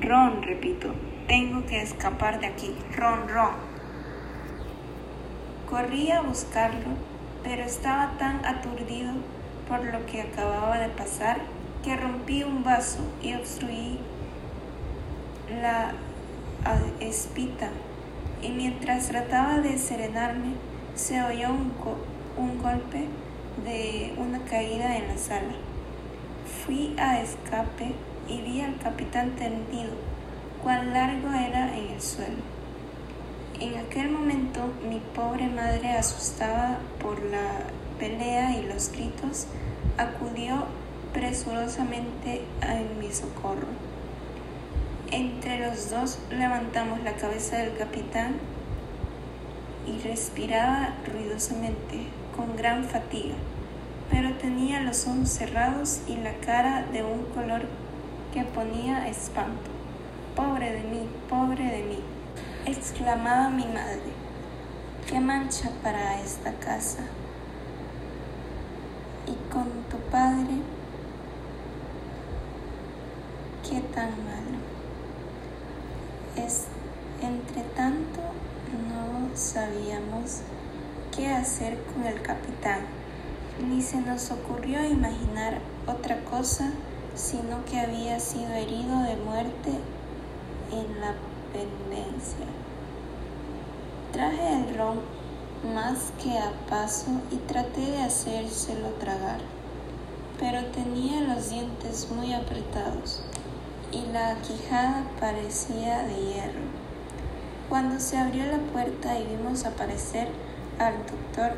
[0.00, 0.92] Ron, repito,
[1.26, 2.76] tengo que escapar de aquí.
[2.96, 3.71] Ron, Ron.
[5.72, 6.90] Corrí a buscarlo,
[7.42, 9.10] pero estaba tan aturdido
[9.66, 11.38] por lo que acababa de pasar
[11.82, 13.98] que rompí un vaso y obstruí
[15.62, 15.92] la
[17.00, 17.70] espita
[18.42, 20.56] y mientras trataba de serenarme
[20.94, 21.72] se oyó un,
[22.36, 23.06] un golpe
[23.64, 25.54] de una caída en la sala.
[26.66, 27.94] Fui a escape
[28.28, 29.94] y vi al capitán tendido,
[30.62, 32.61] cuán largo era en el suelo.
[33.62, 37.60] En aquel momento mi pobre madre, asustada por la
[37.96, 39.46] pelea y los gritos,
[39.96, 40.64] acudió
[41.12, 43.68] presurosamente en mi socorro.
[45.12, 48.34] Entre los dos levantamos la cabeza del capitán
[49.86, 53.36] y respiraba ruidosamente, con gran fatiga,
[54.10, 57.62] pero tenía los ojos cerrados y la cara de un color
[58.34, 59.70] que ponía espanto.
[60.34, 61.98] Pobre de mí, pobre de mí,
[62.66, 64.12] exclamaba mi madre.
[65.08, 67.02] Qué mancha para esta casa.
[69.26, 70.56] Y con tu padre,
[73.68, 74.58] qué tan malo.
[76.36, 76.66] Es,
[77.20, 78.20] entre tanto,
[78.88, 80.40] no sabíamos
[81.14, 82.80] qué hacer con el capitán,
[83.68, 86.72] ni se nos ocurrió imaginar otra cosa
[87.14, 89.70] sino que había sido herido de muerte
[90.72, 91.14] en la
[94.12, 95.00] Traje el ron
[95.74, 99.40] más que a paso y traté de hacérselo tragar,
[100.38, 103.22] pero tenía los dientes muy apretados
[103.90, 106.60] y la quijada parecía de hierro.
[107.68, 110.28] Cuando se abrió la puerta y vimos aparecer
[110.78, 111.52] al doctor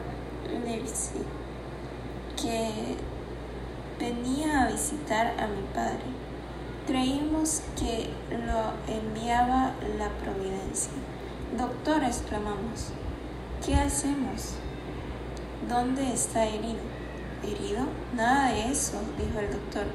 [0.65, 1.23] Livesey,
[2.41, 2.97] que
[3.99, 6.24] venía a visitar a mi padre.
[6.87, 10.93] Creímos que lo enviaba la providencia.
[11.57, 12.91] Doctor, exclamamos,
[13.65, 14.57] ¿qué hacemos?
[15.67, 16.83] ¿Dónde está herido?
[17.43, 17.87] ¿Herido?
[18.15, 19.87] Nada de eso, dijo el doctor.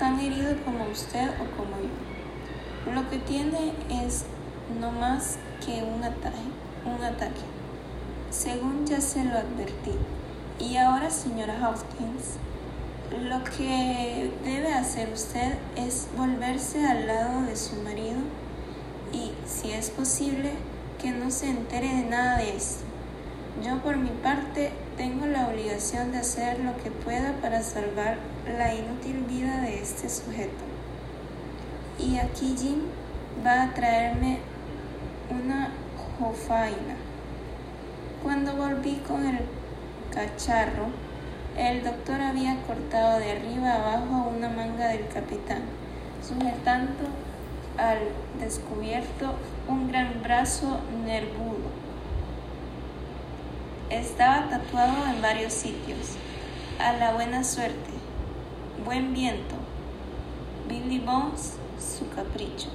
[0.00, 2.92] Tan herido como usted o como yo.
[2.92, 4.24] Lo que tiene es
[4.80, 6.36] no más que un ataque,
[6.84, 7.42] un ataque.
[8.30, 9.92] Según ya se lo advertí.
[10.58, 12.38] Y ahora, señora Hopkins,
[13.10, 18.18] lo que debe hacer usted es volverse al lado de su marido
[19.12, 20.52] y, si es posible,
[21.00, 22.84] que no se entere de nada de esto.
[23.64, 28.18] Yo por mi parte tengo la obligación de hacer lo que pueda para salvar
[28.58, 30.64] la inútil vida de este sujeto.
[31.98, 32.82] Y aquí Jim
[33.44, 34.38] va a traerme
[35.30, 35.72] una
[36.18, 36.96] jofaina.
[38.22, 39.40] Cuando volví con el
[40.12, 40.88] cacharro,
[41.58, 45.62] el doctor había cortado de arriba abajo una manga del capitán,
[46.22, 47.08] sujetando
[47.76, 47.98] al
[48.38, 49.34] descubierto
[49.66, 51.68] un gran brazo nervudo.
[53.90, 56.16] Estaba tatuado en varios sitios.
[56.78, 57.90] A la buena suerte,
[58.84, 59.56] buen viento,
[60.68, 62.68] Billy Bones, su capricho.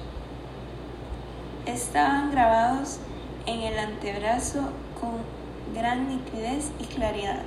[1.64, 2.98] Estaban grabados
[3.46, 5.22] en el antebrazo con
[5.74, 7.40] gran nitidez y claridad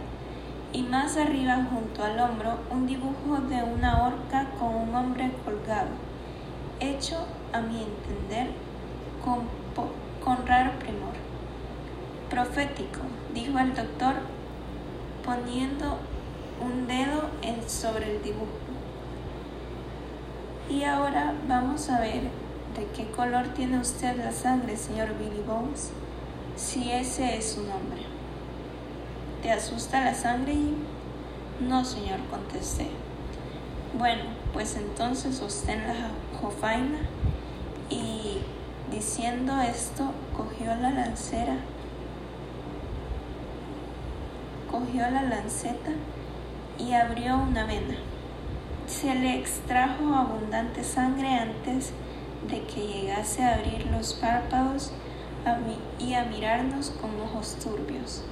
[0.74, 5.90] y más arriba junto al hombro un dibujo de una horca con un hombre colgado,
[6.80, 8.50] hecho, a mi entender,
[9.24, 9.44] con,
[10.24, 11.14] con raro primor.
[12.30, 13.00] Profético,
[13.34, 14.16] dijo el doctor,
[15.26, 15.98] poniendo
[16.62, 18.48] un dedo en, sobre el dibujo.
[20.70, 22.24] Y ahora vamos a ver
[22.76, 25.92] de qué color tiene usted la sangre, señor Billy Bones,
[26.58, 28.17] si ese es su nombre.
[29.42, 30.56] ¿Te asusta la sangre?
[31.60, 32.88] No, señor, contesté.
[33.98, 36.10] Bueno, pues entonces sostén la
[36.42, 36.98] jofaina
[37.90, 38.40] y
[38.92, 41.58] diciendo esto cogió la lancera,
[44.72, 45.92] cogió la lanceta
[46.80, 47.96] y abrió una vena.
[48.88, 51.92] Se le extrajo abundante sangre antes
[52.50, 54.92] de que llegase a abrir los párpados
[56.00, 58.24] y a mirarnos con ojos turbios.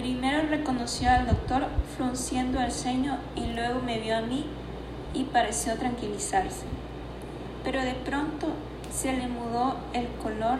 [0.00, 4.46] Primero reconoció al doctor frunciendo el ceño y luego me vio a mí
[5.12, 6.64] y pareció tranquilizarse.
[7.64, 8.46] Pero de pronto
[8.90, 10.58] se le mudó el color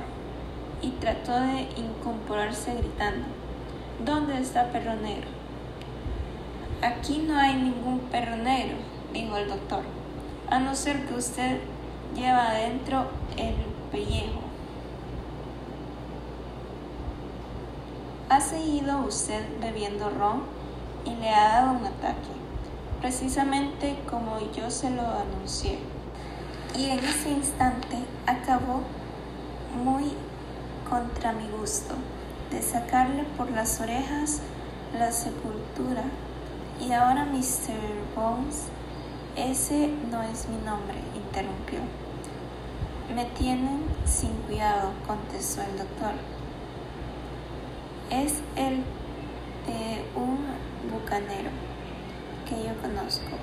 [0.82, 3.24] y trató de incorporarse gritando,
[4.04, 5.28] ¿Dónde está perro negro?
[6.82, 8.76] Aquí no hay ningún perro negro,
[9.14, 9.84] dijo el doctor,
[10.50, 11.60] a no ser que usted
[12.14, 13.06] lleva adentro
[13.38, 13.54] el
[13.90, 14.39] pellejo.
[18.40, 20.40] Ha seguido usted bebiendo ron
[21.04, 22.32] y le ha dado un ataque,
[22.98, 25.78] precisamente como yo se lo anuncié.
[26.74, 28.80] Y en ese instante acabó
[29.84, 30.14] muy
[30.88, 31.94] contra mi gusto
[32.50, 34.40] de sacarle por las orejas
[34.98, 36.04] la sepultura
[36.80, 37.76] Y ahora, Mr.
[38.16, 38.68] Bones,
[39.36, 41.80] ese no es mi nombre, interrumpió.
[43.14, 46.39] Me tienen sin cuidado, contestó el doctor.
[48.10, 48.82] Es el
[49.66, 50.44] de un
[50.90, 51.50] bucanero
[52.48, 53.36] que yo conozco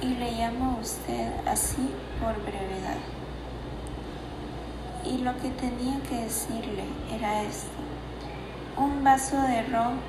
[0.00, 2.96] y le llamo a usted así por brevedad.
[5.04, 7.68] Y lo que tenía que decirle era esto.
[8.78, 10.00] Un vaso de ron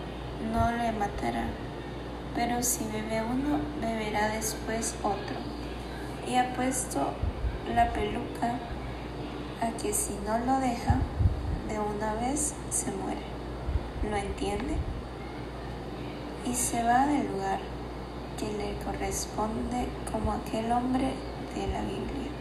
[0.54, 1.48] no le matará,
[2.36, 5.36] pero si bebe uno, beberá después otro.
[6.26, 7.10] Y ha puesto
[7.76, 8.56] la peluca
[9.62, 11.02] a que si no lo deja,
[11.68, 13.33] de una vez se muere.
[14.10, 14.76] ¿Lo entiende?
[16.46, 17.60] Y se va del lugar
[18.38, 21.14] que le corresponde como aquel hombre
[21.56, 22.32] de la Biblia.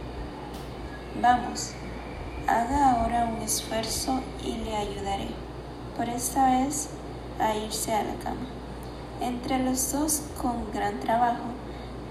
[1.21, 1.73] Vamos,
[2.49, 5.29] haga ahora un esfuerzo y le ayudaré,
[5.97, 6.89] por esta vez
[7.39, 8.47] a irse a la cama.
[9.21, 11.45] Entre los dos, con gran trabajo,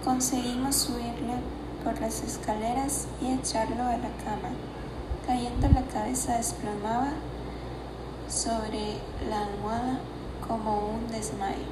[0.05, 1.33] conseguimos subirle
[1.83, 4.53] por las escaleras y echarlo a la cama.
[5.27, 7.11] Cayendo la cabeza desplomaba
[8.31, 8.95] sobre
[9.29, 9.99] la almohada
[10.47, 11.67] como un desmayo.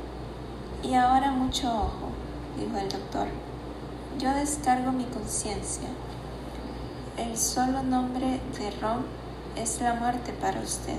[0.83, 2.09] Y ahora mucho ojo,
[2.57, 3.27] dijo el doctor.
[4.17, 5.87] Yo descargo mi conciencia.
[7.17, 9.05] El solo nombre de Ron
[9.55, 10.97] es la muerte para usted.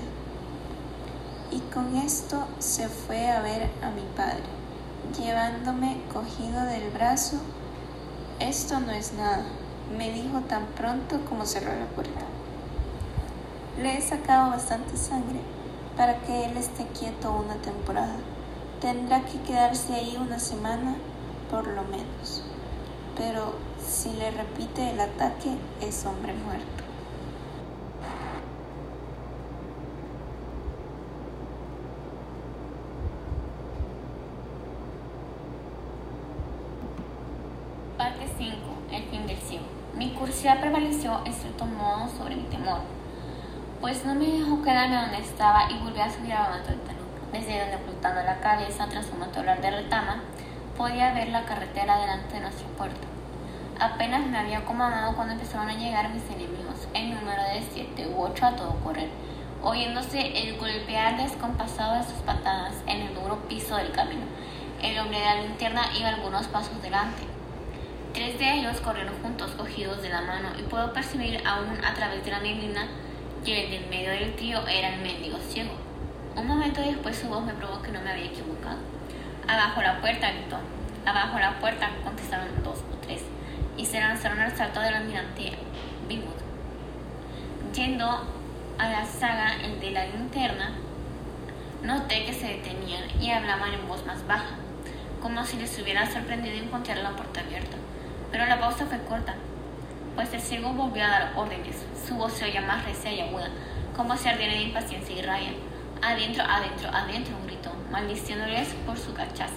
[1.51, 4.43] Y con esto se fue a ver a mi padre,
[5.19, 7.37] llevándome cogido del brazo.
[8.39, 9.45] Esto no es nada,
[9.95, 12.30] me dijo tan pronto como cerró la puerta.
[13.81, 15.39] Le he sacado bastante sangre
[15.97, 18.15] para que él esté quieto una temporada.
[18.79, 20.97] Tendrá que quedarse ahí una semana
[21.49, 22.43] por lo menos.
[23.17, 26.83] Pero si le repite el ataque, es hombre muerto.
[37.97, 38.55] Parte 5.
[38.91, 39.65] El fin del cielo.
[39.97, 42.81] Mi curiosidad prevaleció en cierto modo sobre mi temor,
[43.81, 46.79] pues no me dejó quedarme donde estaba y volví a subir a talud,
[47.33, 50.21] desde donde ocultando la cabeza tras un matorral de retama,
[50.77, 53.07] podía ver la carretera delante de nuestra puerta.
[53.79, 58.21] Apenas me había acomodado cuando empezaron a llegar mis enemigos, en número de siete u
[58.21, 59.09] ocho a todo correr,
[59.63, 64.25] oyéndose el golpear descompasado de sus patadas en el duro piso del camino.
[64.83, 67.23] El hombre de la linterna iba algunos pasos delante.
[68.13, 72.23] Tres de ellos corrieron juntos, cogidos de la mano, y puedo percibir aún a través
[72.23, 72.87] de la neblina
[73.43, 75.71] que el del medio del tío era el mendigo ciego.
[76.35, 78.77] Un momento después su voz me probó que no me había equivocado.
[79.47, 80.57] Abajo la puerta, gritó.
[81.05, 83.23] Abajo la puerta, contestaron dos o tres,
[83.75, 85.53] y se lanzaron al salto del almirante
[86.07, 86.41] Bigwood.
[87.73, 88.27] Yendo
[88.77, 90.73] a la saga el de la linterna,
[91.81, 94.55] noté que se detenían y hablaban en voz más baja,
[95.21, 97.77] como si les hubiera sorprendido encontrar la puerta abierta.
[98.31, 99.33] Pero la pausa fue corta,
[100.15, 101.85] pues el ciego volvió a dar órdenes.
[102.07, 103.49] Su voz se oía más recia y aguda,
[103.95, 105.53] como si ardiera de impaciencia y rabia.
[106.01, 109.53] Adentro, adentro, adentro, gritó, maldiciéndoles por su cachaza.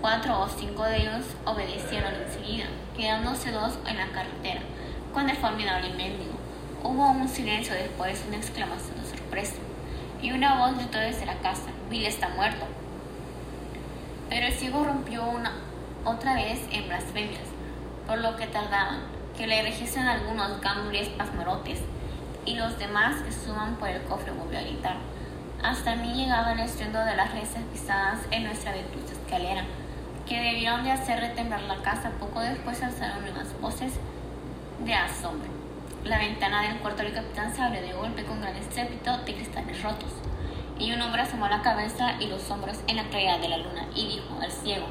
[0.00, 4.60] Cuatro o cinco de ellos obedecieron enseguida, quedándose dos en la carretera,
[5.12, 6.34] con el formidable mendigo.
[6.82, 9.56] Hubo un silencio después, una exclamación de sorpresa,
[10.20, 12.64] y una voz gritó desde la casa, Bill está muerto.
[14.28, 15.52] Pero el ciego rompió una,
[16.04, 17.42] otra vez en blasfemias,
[18.06, 19.00] por lo que tardaban,
[19.42, 21.80] que le registran algunos ganglios pasmarotes,
[22.46, 24.94] y los demás que suban por el cofre gritar.
[25.64, 29.64] Hasta mí llegaba el estruendo de las reses pisadas en nuestra vetusta escalera,
[30.28, 32.12] que debieron de hacer retemblar la casa.
[32.20, 33.94] Poco después alzaron nuevas voces
[34.84, 35.50] de asombro.
[36.04, 39.82] La ventana del cuarto del capitán se abrió de golpe con gran estrépito de cristales
[39.82, 40.12] rotos,
[40.78, 43.88] y un hombre asomó la cabeza y los hombros en la claridad de la luna
[43.92, 44.86] y dijo al ciego,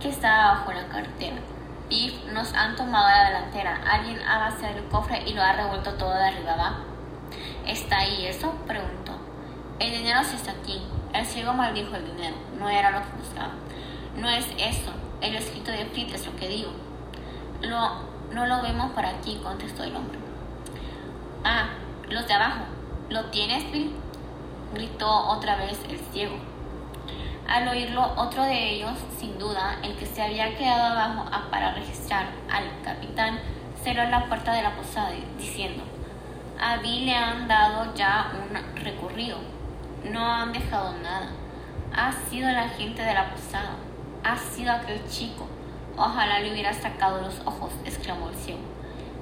[0.00, 1.36] que estaba bajo la cartera.
[1.88, 3.80] Biff, nos han tomado la delantera.
[3.90, 6.82] Alguien ha vaciado el cofre y lo ha revuelto todo de arriba abajo.
[7.66, 8.52] ¿Está ahí eso?
[8.66, 9.12] preguntó.
[9.78, 10.82] El dinero sí está aquí.
[11.14, 12.36] El ciego maldijo el dinero.
[12.58, 13.52] No era lo que buscaba.
[14.16, 14.92] No es eso.
[15.20, 16.72] El escrito de Fritz es lo que digo.
[17.62, 20.18] Lo, no lo vemos por aquí, contestó el hombre.
[21.44, 21.70] Ah,
[22.08, 22.64] los de abajo.
[23.08, 23.94] ¿Lo tienes, Bill?
[24.74, 26.36] gritó otra vez el ciego.
[27.48, 32.26] Al oírlo, otro de ellos, sin duda, el que se había quedado abajo para registrar
[32.50, 33.40] al capitán,
[33.82, 35.82] cerró la puerta de la posada diciendo,
[36.60, 39.38] a Bill le han dado ya un recorrido,
[40.04, 41.30] no han dejado nada.
[41.96, 43.76] Ha sido la gente de la posada,
[44.24, 45.46] ha sido aquel chico.
[45.96, 48.60] Ojalá le hubiera sacado los ojos, exclamó el ciego.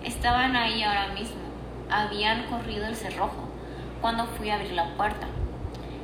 [0.02, 1.42] Estaban ahí ahora mismo,
[1.88, 3.48] habían corrido el cerrojo
[4.00, 5.28] cuando fui a abrir la puerta.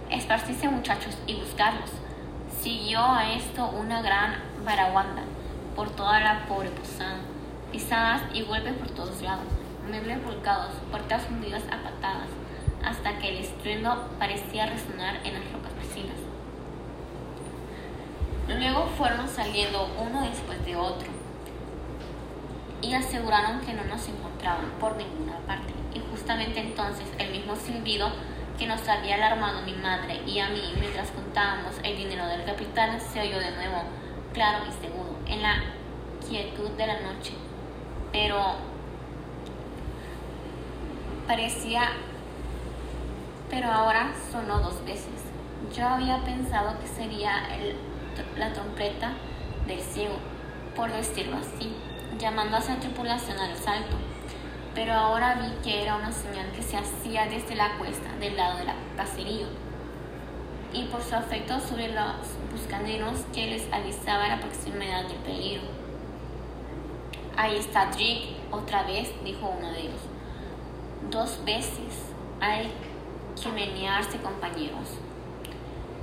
[0.09, 2.01] Esparcirse muchachos y buscarlos.
[2.63, 5.23] Siguió a esto una gran baraguanda
[5.75, 7.17] por toda la pobre posada,
[7.73, 9.47] pisadas y golpes por todos lados,
[9.89, 12.29] muebles volcados, puertas hundidas a patadas,
[12.85, 16.15] hasta que el estruendo parecía resonar en las rocas vecinas.
[18.47, 21.09] Luego fueron saliendo uno después de otro
[22.81, 25.73] y aseguraron que no nos encontraban por ninguna parte.
[25.95, 28.13] Y justamente entonces el mismo silbido
[28.59, 33.00] que nos había alarmado mi madre y a mí mientras contábamos el dinero del capital
[33.00, 33.82] se oyó de nuevo,
[34.32, 35.62] claro y seguro, en la
[36.28, 37.32] quietud de la noche.
[38.12, 38.57] Pero
[41.26, 41.92] parecía,
[43.50, 45.09] pero ahora sonó dos veces.
[45.74, 47.48] Yo había pensado que sería
[48.36, 49.12] la trompeta
[49.66, 50.16] del ciego,
[50.76, 51.74] por decirlo así,
[52.18, 53.96] llamando a esa tripulación al salto
[54.75, 58.59] pero ahora vi que era una señal que se hacía desde la cuesta, del lado
[58.59, 59.47] del caserío,
[60.73, 62.14] y por su afecto sobre los
[62.51, 65.62] buscaneros que les avisaba la proximidad del peligro.
[67.37, 70.01] Ahí está Drake, otra vez, dijo uno de ellos.
[71.11, 72.07] Dos veces
[72.41, 72.70] hay
[73.43, 74.99] que menearse, compañeros.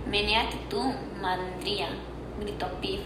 [0.08, 1.88] Meneate tú, mandría,
[2.40, 3.02] gritó Piff.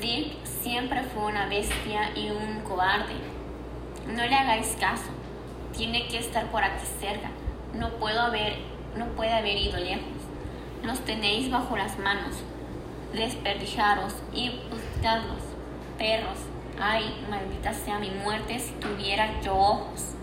[0.00, 3.29] Dick siempre fue una bestia y un cobarde
[4.10, 5.10] no le hagáis caso.
[5.76, 7.30] Tiene que estar por aquí cerca.
[7.74, 8.56] No puedo haber,
[8.96, 10.04] no puede haber ido lejos.
[10.82, 12.36] Los tenéis bajo las manos.
[13.12, 15.42] Desperdijaros y buscadlos.
[15.98, 16.38] Perros.
[16.80, 20.14] Ay, maldita sea mi muerte si tuviera yo ojos.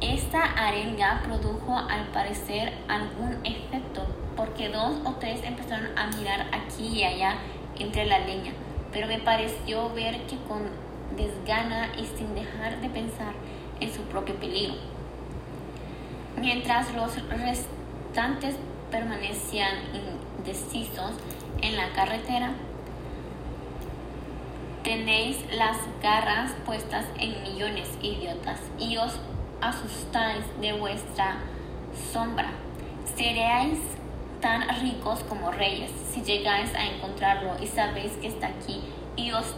[0.00, 6.86] Esta arenga produjo al parecer algún efecto, porque dos o tres empezaron a mirar aquí
[6.86, 7.34] y allá
[7.78, 8.52] entre la leña,
[8.92, 10.70] pero me pareció ver que con
[11.16, 13.32] desgana y sin dejar de pensar
[13.80, 14.74] en su propio peligro.
[16.38, 18.56] Mientras los restantes
[18.90, 19.74] permanecían
[20.38, 21.12] indecisos
[21.62, 22.52] en la carretera,
[24.82, 29.18] tenéis las garras puestas en millones, idiotas, y os
[29.60, 31.38] asustáis de vuestra
[32.12, 32.50] sombra.
[33.16, 33.78] Seréis
[34.40, 38.80] tan ricos como reyes si llegáis a encontrarlo y sabéis que está aquí
[39.16, 39.54] y os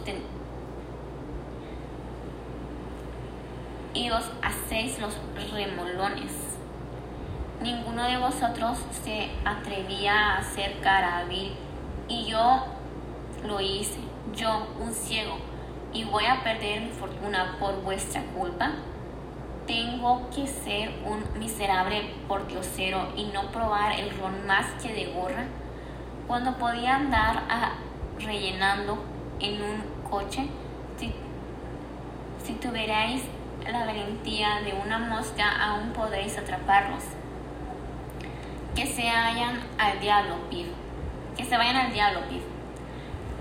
[3.93, 5.15] y os hacéis los
[5.51, 6.31] remolones.
[7.61, 11.23] Ninguno de vosotros se atrevía a hacer cara a
[12.09, 12.65] y yo
[13.45, 13.99] lo hice,
[14.35, 15.37] yo, un ciego,
[15.93, 18.71] y voy a perder mi fortuna por vuestra culpa.
[19.67, 25.45] Tengo que ser un miserable pordiosero y no probar el ron más que de gorra.
[26.27, 27.73] Cuando podía andar a,
[28.19, 28.97] rellenando
[29.39, 30.47] en un coche,
[30.97, 31.13] si,
[32.43, 33.23] si tuvierais
[33.71, 37.03] la valentía de una mosca, aún podréis atraparlos.
[38.75, 40.67] Que se vayan al diablo, Pif.
[41.37, 42.43] Que se vayan al diablo, Pif.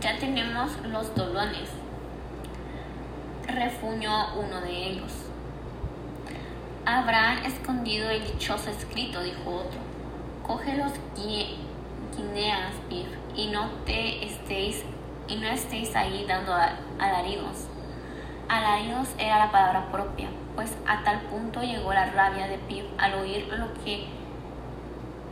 [0.01, 1.71] Ya tenemos los dolones.
[3.47, 5.13] Refuñó uno de ellos.
[6.85, 9.81] Habrán escondido el dichoso escrito, dijo otro.
[10.47, 13.07] Coge los guineas, Pif,
[13.37, 14.85] y no te estéis
[15.29, 16.53] y no estéis ahí dando
[16.99, 17.69] alaridos
[18.53, 23.15] Alaridos era la palabra propia, pues a tal punto llegó la rabia de Pip al
[23.15, 24.09] oír lo que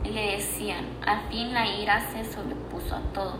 [0.03, 0.87] le decían.
[1.05, 3.35] Al fin la ira se sobrepuso a todo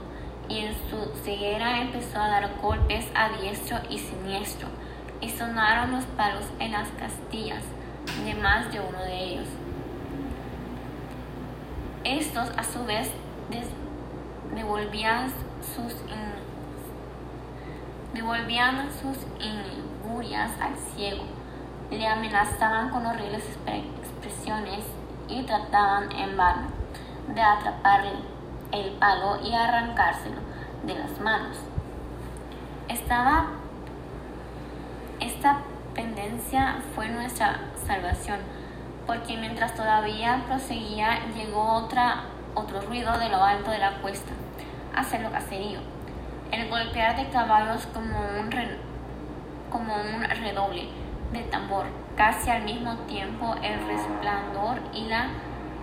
[0.47, 4.67] y en su ceguera empezó a dar golpes a diestro y siniestro
[5.19, 7.63] y sonaron los palos en las castillas
[8.23, 9.47] de más de uno de ellos.
[12.03, 13.09] Estos a su vez
[14.53, 15.31] devolvían
[15.75, 15.95] sus
[18.13, 21.23] devolvían sus injurias al ciego,
[21.89, 24.85] le amenazaban con horribles expresiones
[25.27, 26.67] y trataban en vano
[27.33, 28.11] de atraparle
[28.71, 30.41] el palo y arrancárselo
[30.83, 31.57] de las manos.
[32.87, 33.47] Estaba
[35.19, 35.59] esta
[35.93, 38.39] pendencia fue nuestra salvación,
[39.05, 42.23] porque mientras todavía proseguía llegó otra,
[42.55, 44.31] otro ruido de lo alto de la cuesta,
[44.95, 45.90] hacia lo caserío
[46.51, 48.49] el golpear de caballos como un,
[49.69, 50.89] como un redoble
[51.31, 51.85] de tambor,
[52.17, 55.27] casi al mismo tiempo el resplandor y la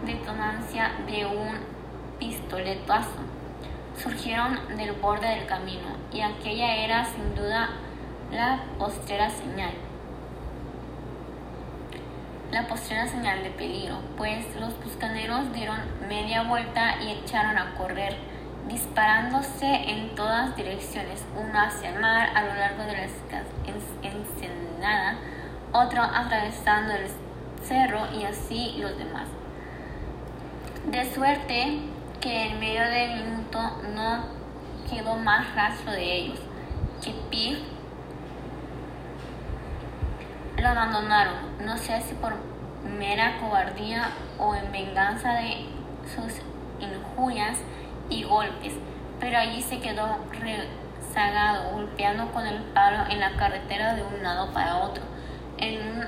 [0.04, 1.58] detonancia de un
[2.18, 3.20] pistoletazo
[3.96, 7.70] surgieron del borde del camino y aquella era sin duda
[8.30, 9.72] la postrera señal.
[12.52, 18.16] La postrera señal de peligro, pues los buscaneros dieron media vuelta y echaron a correr
[18.68, 23.06] disparándose en todas direcciones, uno hacia el mar a lo largo de la
[24.02, 25.16] ensenada,
[25.72, 27.08] otro atravesando el
[27.62, 29.28] cerro y así los demás.
[30.86, 31.80] De suerte
[32.20, 33.58] que en medio del minuto
[33.94, 34.24] no
[34.88, 36.38] quedó más rastro de ellos,
[37.02, 37.58] que Pig
[40.58, 42.34] lo abandonaron, no sé si por
[42.98, 45.66] mera cobardía o en venganza de
[46.14, 46.40] sus
[46.80, 47.58] injurias
[48.10, 48.74] y golpes,
[49.20, 54.52] pero allí se quedó rezagado, golpeando con el palo en la carretera de un lado
[54.52, 55.02] para otro,
[55.58, 56.04] en un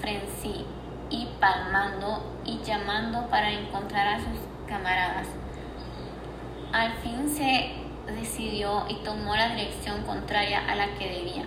[0.00, 0.64] frenzy
[1.10, 5.28] y palmando y llamando para encontrar a sus camaradas.
[6.72, 7.72] Al fin se
[8.12, 11.44] decidió y tomó la dirección contraria a la que debía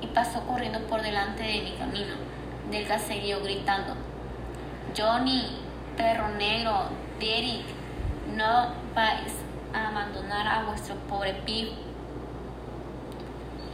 [0.00, 2.14] y pasó corriendo por delante de mi camino
[2.70, 3.94] del caserío gritando,
[4.96, 5.58] Johnny,
[5.96, 6.88] perro negro,
[7.20, 7.64] Derek,
[8.36, 9.32] no vais
[9.72, 11.70] a abandonar a vuestro pobre Pip,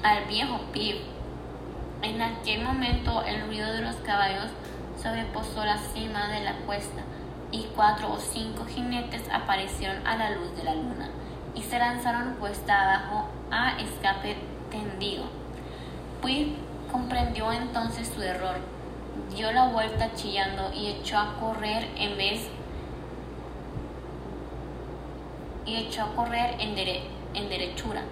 [0.04, 0.98] al viejo Pip.
[2.02, 4.50] En aquel momento el ruido de los caballos
[5.02, 7.02] sobrepasó la cima de la cuesta
[7.50, 11.10] y cuatro o cinco jinetes aparecieron a la luz de la luna
[11.56, 14.36] y se lanzaron cuesta abajo a escape
[14.70, 15.24] tendido.
[16.24, 16.56] Pip
[16.90, 18.58] comprendió entonces su error,
[19.34, 22.48] dio la vuelta chillando y echó a correr en vez
[25.64, 26.76] y echó a correr en,
[27.34, 28.02] en derechura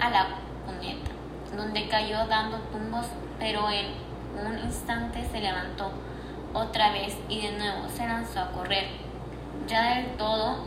[0.00, 0.26] a la
[0.66, 1.10] cuneta,
[1.56, 3.06] donde cayó dando tumbos,
[3.38, 3.86] pero en
[4.46, 5.92] un instante se levantó
[6.54, 8.86] otra vez y de nuevo se lanzó a correr,
[9.66, 10.66] ya del todo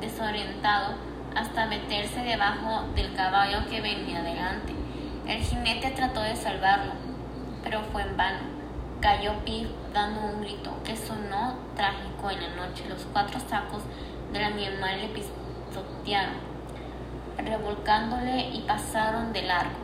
[0.00, 0.94] desorientado
[1.34, 4.74] hasta meterse debajo del caballo que venía delante.
[5.26, 6.92] El jinete trató de salvarlo,
[7.62, 8.38] pero fue en vano.
[9.00, 12.84] Cayó Pif dando un grito que sonó trágico en la noche.
[12.88, 13.82] Los cuatro sacos
[14.32, 16.34] del animal le pisotearon,
[17.38, 19.74] revolcándole y pasaron de largo.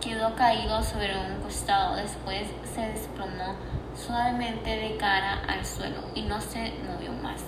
[0.00, 3.56] Quedó caído sobre un costado, después se desplomó
[3.96, 7.42] suavemente de cara al suelo y no se movió más.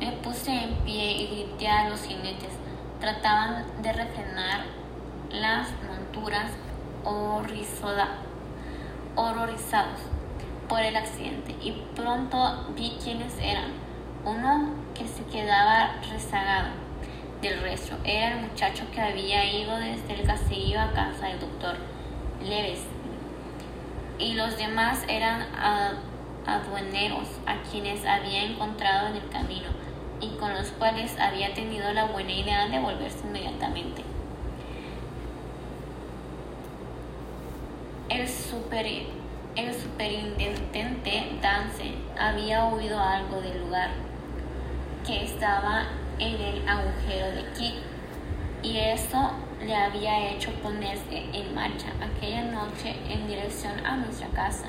[0.00, 2.52] Me puse en pie y grité a los jinetes.
[3.00, 4.64] Trataban de refrenar
[5.30, 6.50] las monturas
[7.04, 8.08] horrorizados
[10.68, 13.85] por el accidente y pronto vi quiénes eran.
[14.26, 16.70] Uno que se quedaba rezagado
[17.40, 17.94] del resto.
[18.02, 21.76] Era el muchacho que había ido desde el caserío a casa del doctor
[22.42, 22.82] Leves.
[24.18, 25.46] Y los demás eran
[26.44, 29.68] aduaneros a quienes había encontrado en el camino
[30.20, 34.02] y con los cuales había tenido la buena idea de volverse inmediatamente.
[38.08, 38.86] El, super,
[39.54, 43.90] el superintendente Dance había oído algo del lugar
[45.06, 45.84] que estaba
[46.18, 47.74] en el agujero de Kik
[48.62, 49.30] y eso
[49.64, 54.66] le había hecho ponerse en marcha aquella noche en dirección a nuestra casa.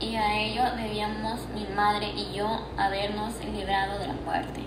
[0.00, 4.62] Y a ello debíamos mi madre y yo habernos librado de la muerte.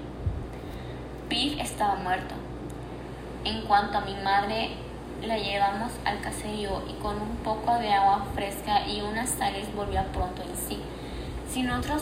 [1.28, 2.36] Piff estaba muerto.
[3.44, 4.70] En cuanto a mi madre,
[5.22, 10.04] la llevamos al caserío y con un poco de agua fresca y unas sales volvió
[10.14, 10.80] pronto en sí,
[11.54, 12.02] sin otros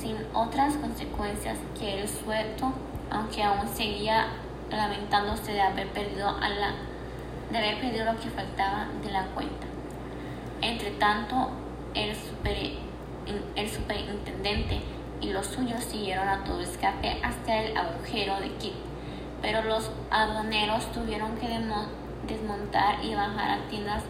[0.00, 2.72] sin otras consecuencias que el suelto,
[3.10, 4.28] aunque aún seguía
[4.70, 6.74] lamentándose de haber perdido a la,
[7.50, 9.66] de haber perdido lo que faltaba de la cuenta.
[10.60, 11.50] Entre tanto,
[11.94, 12.56] el, super,
[13.56, 14.80] el superintendente
[15.20, 18.74] y los suyos siguieron a todo escape hasta el agujero de Kit,
[19.42, 21.48] pero los aduaneros tuvieron que
[22.28, 24.04] desmontar y bajar a tiendas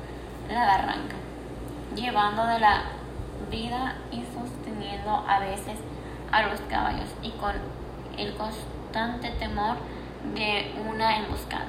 [0.51, 1.17] la barranca,
[1.95, 2.83] llevando de la
[3.51, 5.79] vida y sosteniendo a veces
[6.33, 7.53] a los caballos y con
[8.19, 9.77] el constante temor
[10.35, 11.67] de una emboscada.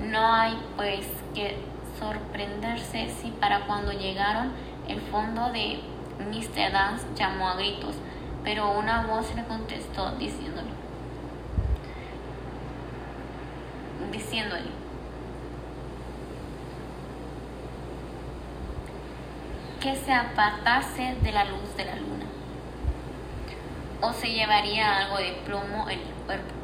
[0.00, 1.58] No hay pues que
[1.98, 4.52] sorprenderse si para cuando llegaron
[4.88, 5.80] el fondo de
[6.18, 6.72] Mr.
[6.72, 7.96] Dance llamó a gritos,
[8.42, 10.68] pero una voz le contestó diciéndole,
[14.12, 14.83] diciéndole,
[19.84, 22.24] que se apartase de la luz de la luna,
[24.00, 26.54] o se llevaría algo de plomo en el cuerpo.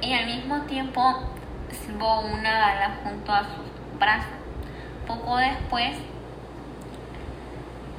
[0.00, 1.20] Y al mismo tiempo
[1.70, 4.26] silbó una bala junto a sus brazos.
[5.06, 5.96] Poco después,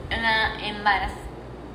[0.10, 1.14] la, embaraz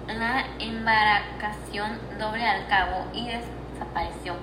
[0.09, 4.35] la embarcación doble al cabo y desapareció.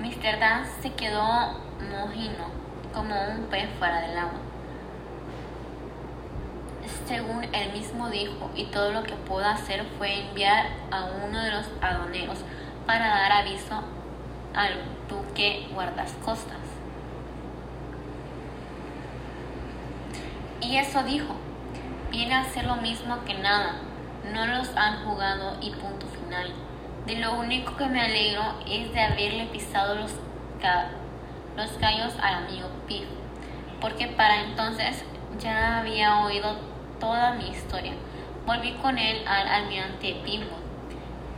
[0.00, 0.40] Mr.
[0.40, 1.60] Dance se quedó
[1.90, 2.57] mojino
[2.92, 4.40] como un pez fuera del agua.
[7.06, 11.50] Según él mismo dijo, y todo lo que pudo hacer fue enviar a uno de
[11.52, 12.38] los aduaneros
[12.86, 13.82] para dar aviso
[14.54, 14.72] al
[15.08, 16.58] duque guardascostas.
[20.60, 21.34] Y eso dijo,
[22.10, 23.76] viene a ser lo mismo que nada,
[24.32, 26.52] no los han jugado y punto final.
[27.06, 30.12] De lo único que me alegro es de haberle pisado los,
[31.58, 33.08] los callos al amigo Piff,
[33.80, 35.04] porque para entonces
[35.40, 36.56] ya había oído
[37.00, 37.94] toda mi historia.
[38.46, 40.56] Volví con él al almirante Bimbo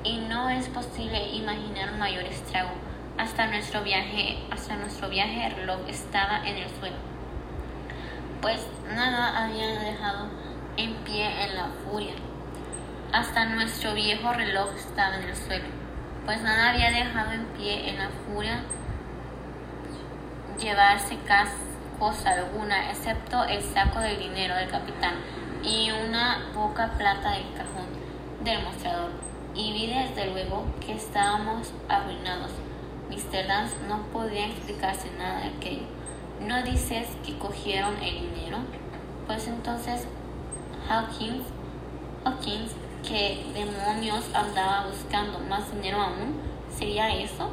[0.05, 2.69] y no es posible imaginar un mayor estrago.
[3.17, 6.97] Hasta nuestro viaje, hasta nuestro viaje el reloj estaba en el suelo.
[8.43, 10.29] Pues nada había dejado
[10.77, 12.13] en pie en la furia.
[13.11, 15.69] Hasta nuestro viejo reloj estaba en el suelo.
[16.27, 18.63] Pues nada había dejado en pie en la furia
[20.61, 21.19] llevarse
[21.99, 25.15] cosa alguna, excepto el saco del dinero del capitán
[25.63, 27.87] y una poca plata del cajón
[28.45, 29.11] del mostrador.
[29.55, 32.53] Y vi desde luego que estábamos arruinados.
[33.11, 33.47] Mr.
[33.47, 35.87] Dance no podía explicarse nada de aquello.
[36.41, 38.59] ¿No dices que cogieron el dinero?
[39.27, 40.07] Pues entonces
[40.89, 41.45] Hawkins,
[42.25, 42.73] Hawkins,
[43.07, 46.41] ¿qué demonios andaba buscando más dinero aún?
[46.75, 47.51] ¿Sería eso?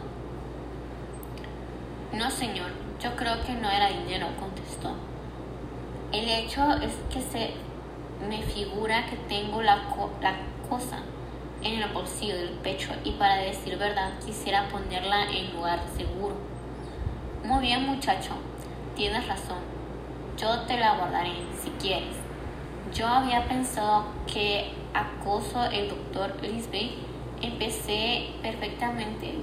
[2.13, 2.71] No, señor,
[3.01, 4.95] yo creo que no era dinero, contestó.
[6.11, 7.53] El hecho es que se
[8.27, 9.75] me figura que tengo la,
[10.21, 10.35] la
[10.67, 10.99] cosa
[11.61, 16.35] en el bolsillo del pecho y para decir verdad quisiera ponerla en lugar seguro.
[17.43, 18.31] Muy bien muchacho,
[18.95, 19.59] tienes razón.
[20.37, 22.15] Yo te la guardaré si quieres.
[22.93, 26.91] Yo había pensado que acoso el doctor Lisbeth.
[27.41, 29.35] Empecé perfectamente,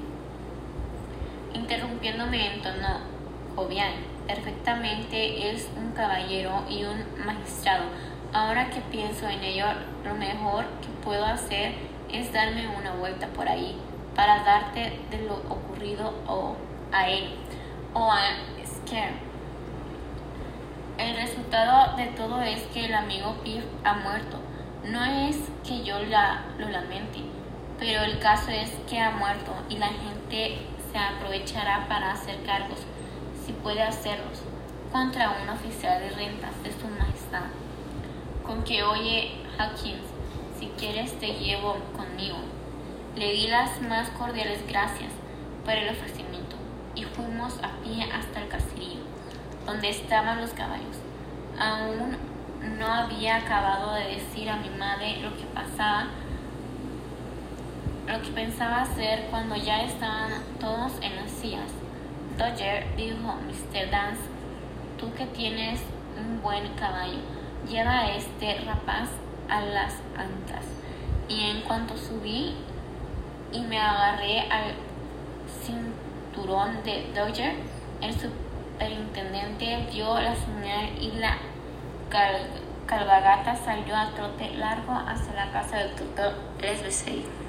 [1.54, 3.13] interrumpiéndome en tono
[3.54, 3.92] jovial.
[4.26, 7.84] Perfectamente es un caballero y un magistrado.
[8.32, 9.66] Ahora que pienso en ello,
[10.04, 11.74] lo mejor que puedo hacer
[12.12, 13.76] es darme una vuelta por ahí
[14.14, 16.56] para darte de lo ocurrido o
[16.92, 17.30] a él
[17.92, 18.20] o a
[18.64, 19.14] Scare.
[20.98, 24.38] El resultado de todo es que el amigo Piff ha muerto.
[24.84, 25.36] No es
[25.66, 27.20] que yo la, lo lamente,
[27.78, 30.58] pero el caso es que ha muerto y la gente
[30.92, 32.78] se aprovechará para hacer cargos,
[33.44, 34.40] si puede hacerlos,
[34.92, 37.46] contra un oficial de rentas de su majestad.
[38.46, 40.04] Con que oye Hawkins,
[40.58, 42.38] si quieres te llevo conmigo.
[43.16, 45.10] Le di las más cordiales gracias
[45.64, 46.56] por el ofrecimiento
[46.94, 49.00] y fuimos a pie hasta el caserío,
[49.66, 50.96] donde estaban los caballos.
[51.58, 52.16] Aún
[52.78, 56.08] no había acabado de decir a mi madre lo que pasaba,
[58.06, 61.83] lo que pensaba hacer cuando ya estaban todos en las sillas.
[62.38, 63.90] Dodger dijo, Mr.
[63.90, 64.22] Dance,
[64.98, 65.80] tú que tienes
[66.18, 67.18] un buen caballo,
[67.68, 69.08] lleva a este rapaz
[69.48, 70.64] a las antas.
[71.28, 72.54] Y en cuanto subí
[73.52, 74.74] y me agarré al
[75.62, 77.54] cinturón de Dodger,
[78.00, 81.38] el superintendente dio la señal y la
[82.86, 87.43] calvagata salió a trote largo hacia la casa del tutor 3 6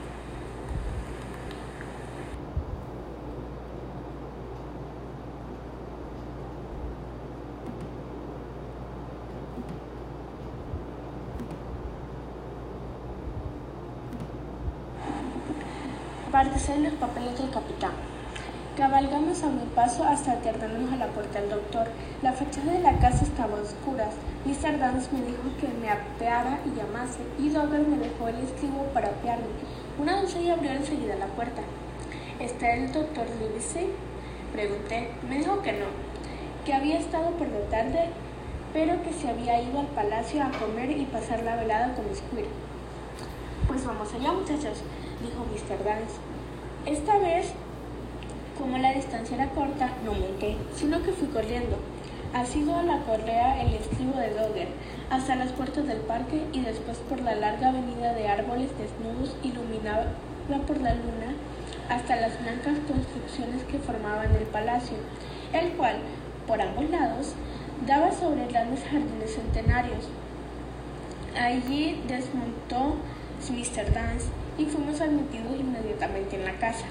[19.75, 21.87] paso hasta aterrarnos a la puerta del doctor.
[22.21, 24.13] La fachada de la casa estaba a oscuras.
[24.45, 24.79] Mr.
[24.79, 29.09] Dance me dijo que me apeara y llamase, y Dogger me dejó el estribo para
[29.09, 29.45] apearme.
[29.99, 31.61] Una doncella abrió enseguida la puerta.
[32.39, 33.89] ¿Está el doctor Livesey?
[34.53, 35.11] Pregunté.
[35.29, 35.87] Me dijo que no,
[36.65, 38.09] que había estado por la tarde,
[38.73, 42.49] pero que se había ido al palacio a comer y pasar la velada con Squire.
[43.67, 44.83] Pues vamos allá, muchachos
[45.21, 45.83] dijo Mr.
[45.83, 46.15] Dance.
[46.85, 47.53] Esta vez,
[48.57, 51.77] como la distancia era corta, no monté, sino que fui corriendo.
[52.33, 54.67] Ha sido a la correa el estribo de Dogger,
[55.09, 60.13] hasta las puertas del parque y después por la larga avenida de árboles desnudos iluminada
[60.67, 61.33] por la luna
[61.89, 64.97] hasta las blancas construcciones que formaban el palacio,
[65.53, 65.97] el cual,
[66.47, 67.33] por ambos lados,
[67.85, 70.07] daba sobre grandes jardines centenarios.
[71.37, 72.95] Allí desmontó
[73.49, 73.93] Mr.
[73.93, 74.27] Dance
[74.57, 76.85] y fuimos admitidos inmediatamente en la casa.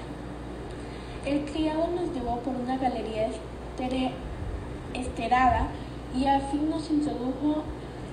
[1.25, 3.29] El criado nos llevó por una galería
[4.93, 5.67] esterada
[6.15, 7.63] y al fin nos introdujo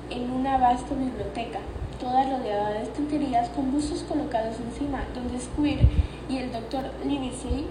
[0.08, 1.58] en una vasta biblioteca,
[2.00, 5.86] toda rodeada de estanterías con bustos colocados encima, donde Squire
[6.30, 7.66] y el doctor Livesey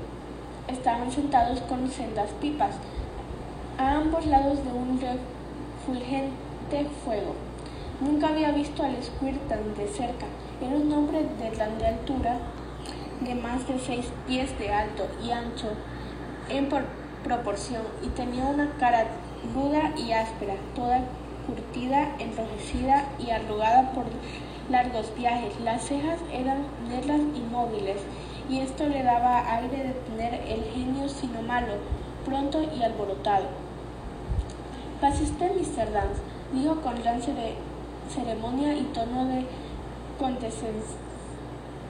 [0.67, 2.75] estaban sentados con sendas pipas,
[3.79, 7.33] a ambos lados de un refulgente fuego.
[7.99, 10.27] Nunca había visto al Squire tan de cerca.
[10.61, 12.37] Era un hombre de grande altura,
[13.21, 15.69] de más de seis pies de alto y ancho
[16.49, 16.69] en
[17.23, 19.05] proporción, y tenía una cara
[19.53, 21.01] ruda y áspera, toda
[21.47, 24.05] curtida, enrojecida y arrugada por
[24.69, 25.59] largos viajes.
[25.61, 27.97] Las cejas eran negras y móviles,
[28.49, 31.75] y esto le daba aire de tener el genio sino malo,
[32.25, 33.45] pronto y alborotado.
[34.99, 35.91] Pase usted, Mr.
[35.91, 36.21] Dance,
[36.53, 39.45] dijo con gran ceremonia y tono de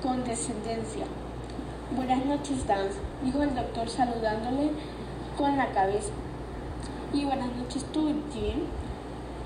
[0.01, 1.05] condescendencia.
[1.93, 4.71] Buenas noches, Dance, dijo el doctor saludándole
[5.37, 6.13] con la cabeza.
[7.11, 8.61] Y buenas noches tú, Jim.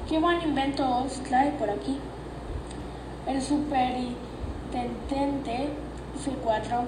[0.08, 1.98] ¿Qué buen invento os trae por aquí?
[3.26, 5.70] El superintendente
[6.24, 6.84] se cuadró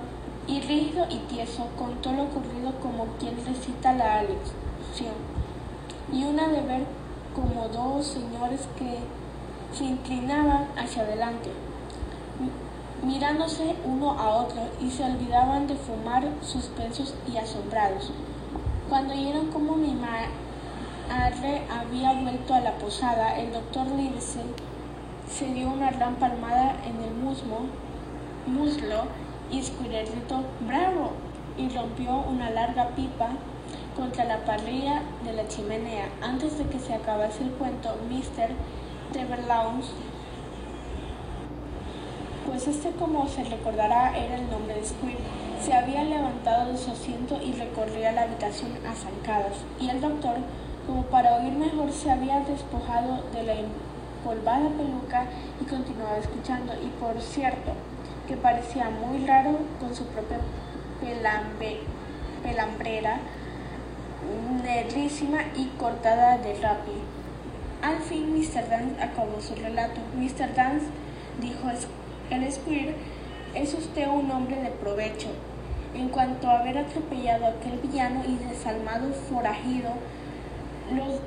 [0.45, 5.15] y rígido y tieso contó lo ocurrido como quien recita la lección.
[6.13, 6.83] Y una de ver
[7.35, 8.99] como dos señores que
[9.75, 11.49] se inclinaban hacia adelante,
[13.03, 18.11] mirándose uno a otro y se olvidaban de fumar suspensos y asombrados.
[18.89, 24.43] Cuando oyeron como mi madre había vuelto a la posada, el doctor Livesey
[25.29, 27.59] se dio una gran palmada en el muslo,
[28.45, 29.03] muslo
[29.51, 31.11] y gritó ¡Bravo!
[31.57, 33.29] y rompió una larga pipa
[33.95, 36.09] contra la parrilla de la chimenea.
[36.21, 38.49] Antes de que se acabase el cuento, Mr.
[39.11, 39.87] Treverlawns,
[42.47, 45.19] pues este como se recordará era el nombre de Squire,
[45.61, 50.37] se había levantado de su asiento y recorría la habitación a zancadas, y el doctor,
[50.87, 55.25] como para oír mejor, se había despojado de la empolvada peluca
[55.61, 56.73] y continuaba escuchando.
[56.81, 57.73] Y por cierto,
[58.27, 60.39] que parecía muy raro con su propia
[62.43, 63.19] pelambrera
[64.63, 66.91] negrísima y cortada de rapi.
[67.81, 68.69] Al fin Mr.
[68.69, 69.99] Dance acabó su relato.
[70.15, 70.55] Mr.
[70.55, 70.85] Dance,
[71.41, 71.69] dijo
[72.29, 72.93] el Squire,
[73.55, 75.29] es usted un hombre de provecho.
[75.95, 79.91] En cuanto a haber atropellado a aquel villano y desalmado forajido,
[80.95, 81.19] los,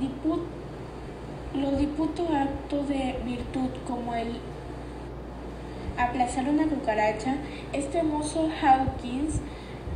[0.00, 0.40] diput,
[1.54, 4.38] los diputos actos de virtud como el
[5.98, 7.36] aplazar una cucaracha,
[7.72, 9.40] este mozo Hawkins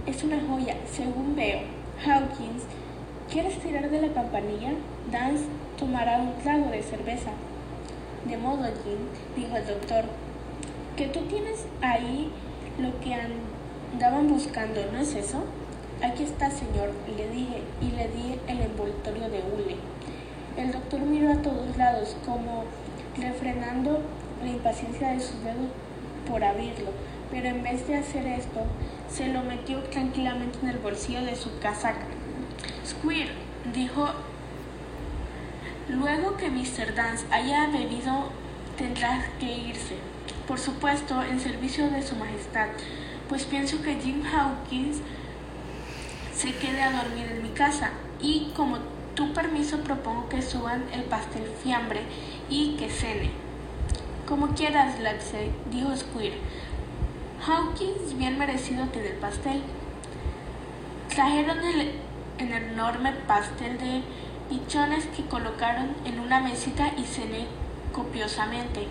[0.07, 1.61] es una joya, según veo.
[2.05, 2.64] Hawkins,
[3.30, 4.72] ¿quieres tirar de la campanilla?
[5.11, 5.44] Dance
[5.78, 7.30] tomará un trago de cerveza.
[8.28, 8.98] De modo, Jim,
[9.36, 10.05] dijo el doctor,
[10.97, 12.30] que tú tienes ahí
[12.78, 15.45] lo que andaban buscando, ¿no es eso?
[16.03, 19.76] Aquí está, señor, le dije, y le di el envoltorio de hule.
[20.57, 22.64] El doctor miró a todos lados, como
[23.16, 24.01] refrenando
[24.43, 25.70] la impaciencia de sus dedos
[26.28, 26.90] por abrirlo,
[27.30, 28.61] pero en vez de hacer esto,
[29.09, 32.07] se lo metió tranquilamente en el bolsillo de su casaca.
[32.84, 33.30] Squire,
[33.72, 34.09] dijo,
[35.88, 36.95] luego que Mr.
[36.95, 38.30] Dance haya bebido,
[38.76, 40.12] tendrá que irse.
[40.53, 42.66] Por supuesto, en servicio de su majestad,
[43.26, 44.98] pues pienso que Jim Hawkins
[46.34, 47.88] se quede a dormir en mi casa
[48.20, 48.76] y como
[49.14, 52.03] tu permiso propongo que suban el pastel fiambre
[52.50, 53.30] y que cene.
[54.28, 56.36] Como quieras, Lapsey, dijo Squire.
[57.46, 59.62] Hawkins bien merecido tener pastel.
[61.09, 61.92] Trajeron el,
[62.36, 64.03] el enorme pastel de
[64.50, 67.46] pichones que colocaron en una mesita y cené
[67.94, 68.86] copiosamente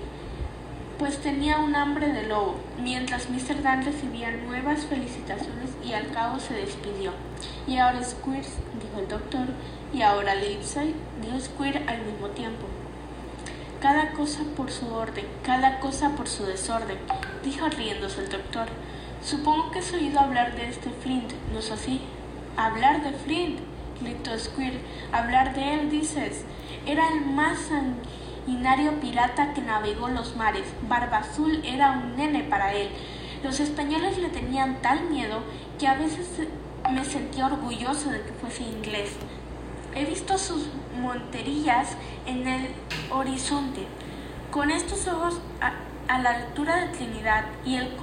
[1.02, 3.64] pues tenía un hambre de lobo, mientras Mr.
[3.64, 7.12] Dan recibía nuevas felicitaciones y al cabo se despidió.
[7.68, 9.48] Y ahora Squires, dijo el doctor,
[9.92, 12.68] y ahora Livesey, dijo Squire al mismo tiempo.
[13.82, 17.00] Cada cosa por su orden, cada cosa por su desorden,
[17.44, 18.68] dijo riéndose el doctor.
[19.24, 22.00] Supongo que has oído hablar de este Flint, ¿no es así?
[22.58, 23.60] ¿Hablar de Flint?
[24.00, 24.80] gritó Squire.
[25.12, 26.44] ¿Hablar de él, dices?
[26.86, 27.72] Era el más
[28.42, 30.66] sanguinario pirata que navegó los mares.
[30.88, 32.90] Barba Azul era un nene para él.
[33.44, 35.44] Los españoles le tenían tal miedo
[35.80, 36.28] que a veces
[36.92, 39.12] me sentía orgulloso de que fuese inglés.
[39.96, 40.70] He visto sus
[41.00, 42.68] monterías en el
[43.12, 43.88] horizonte.
[44.52, 47.96] Con estos ojos a, la altura de Trinidad y el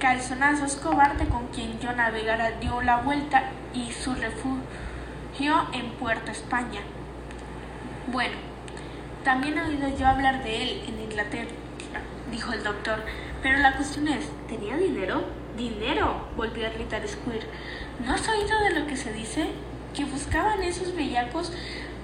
[0.00, 6.80] calzonazo cobarde con quien yo navegara dio la vuelta y su refugio en Puerto España.
[8.12, 8.49] Bueno,
[9.24, 11.50] también he oído yo hablar de él en Inglaterra,
[12.30, 13.02] dijo el doctor.
[13.42, 15.24] Pero la cuestión es, ¿tenía dinero?
[15.56, 17.46] Dinero, volvió a gritar Squire.
[18.04, 19.48] ¿No has oído de lo que se dice?
[19.94, 21.52] ¿Que buscaban esos bellacos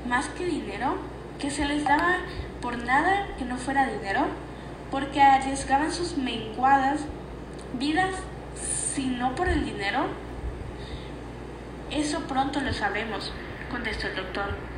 [0.08, 0.96] más que dinero?
[1.38, 2.18] ¿Que se les daba
[2.60, 4.26] por nada que no fuera dinero?
[4.90, 7.00] ¿Porque arriesgaban sus menguadas
[7.78, 8.14] vidas
[8.94, 10.06] si no por el dinero?
[11.90, 13.32] Eso pronto lo sabremos,
[13.70, 14.75] contestó el doctor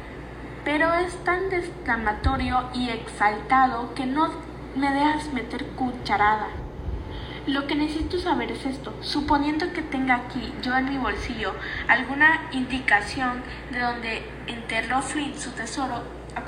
[0.64, 4.30] pero es tan declamatorio y exaltado que no
[4.76, 6.48] me dejas meter cucharada.
[7.46, 8.94] Lo que necesito saber es esto.
[9.00, 11.54] Suponiendo que tenga aquí yo en mi bolsillo
[11.88, 16.17] alguna indicación de donde enterró Flynn su tesoro,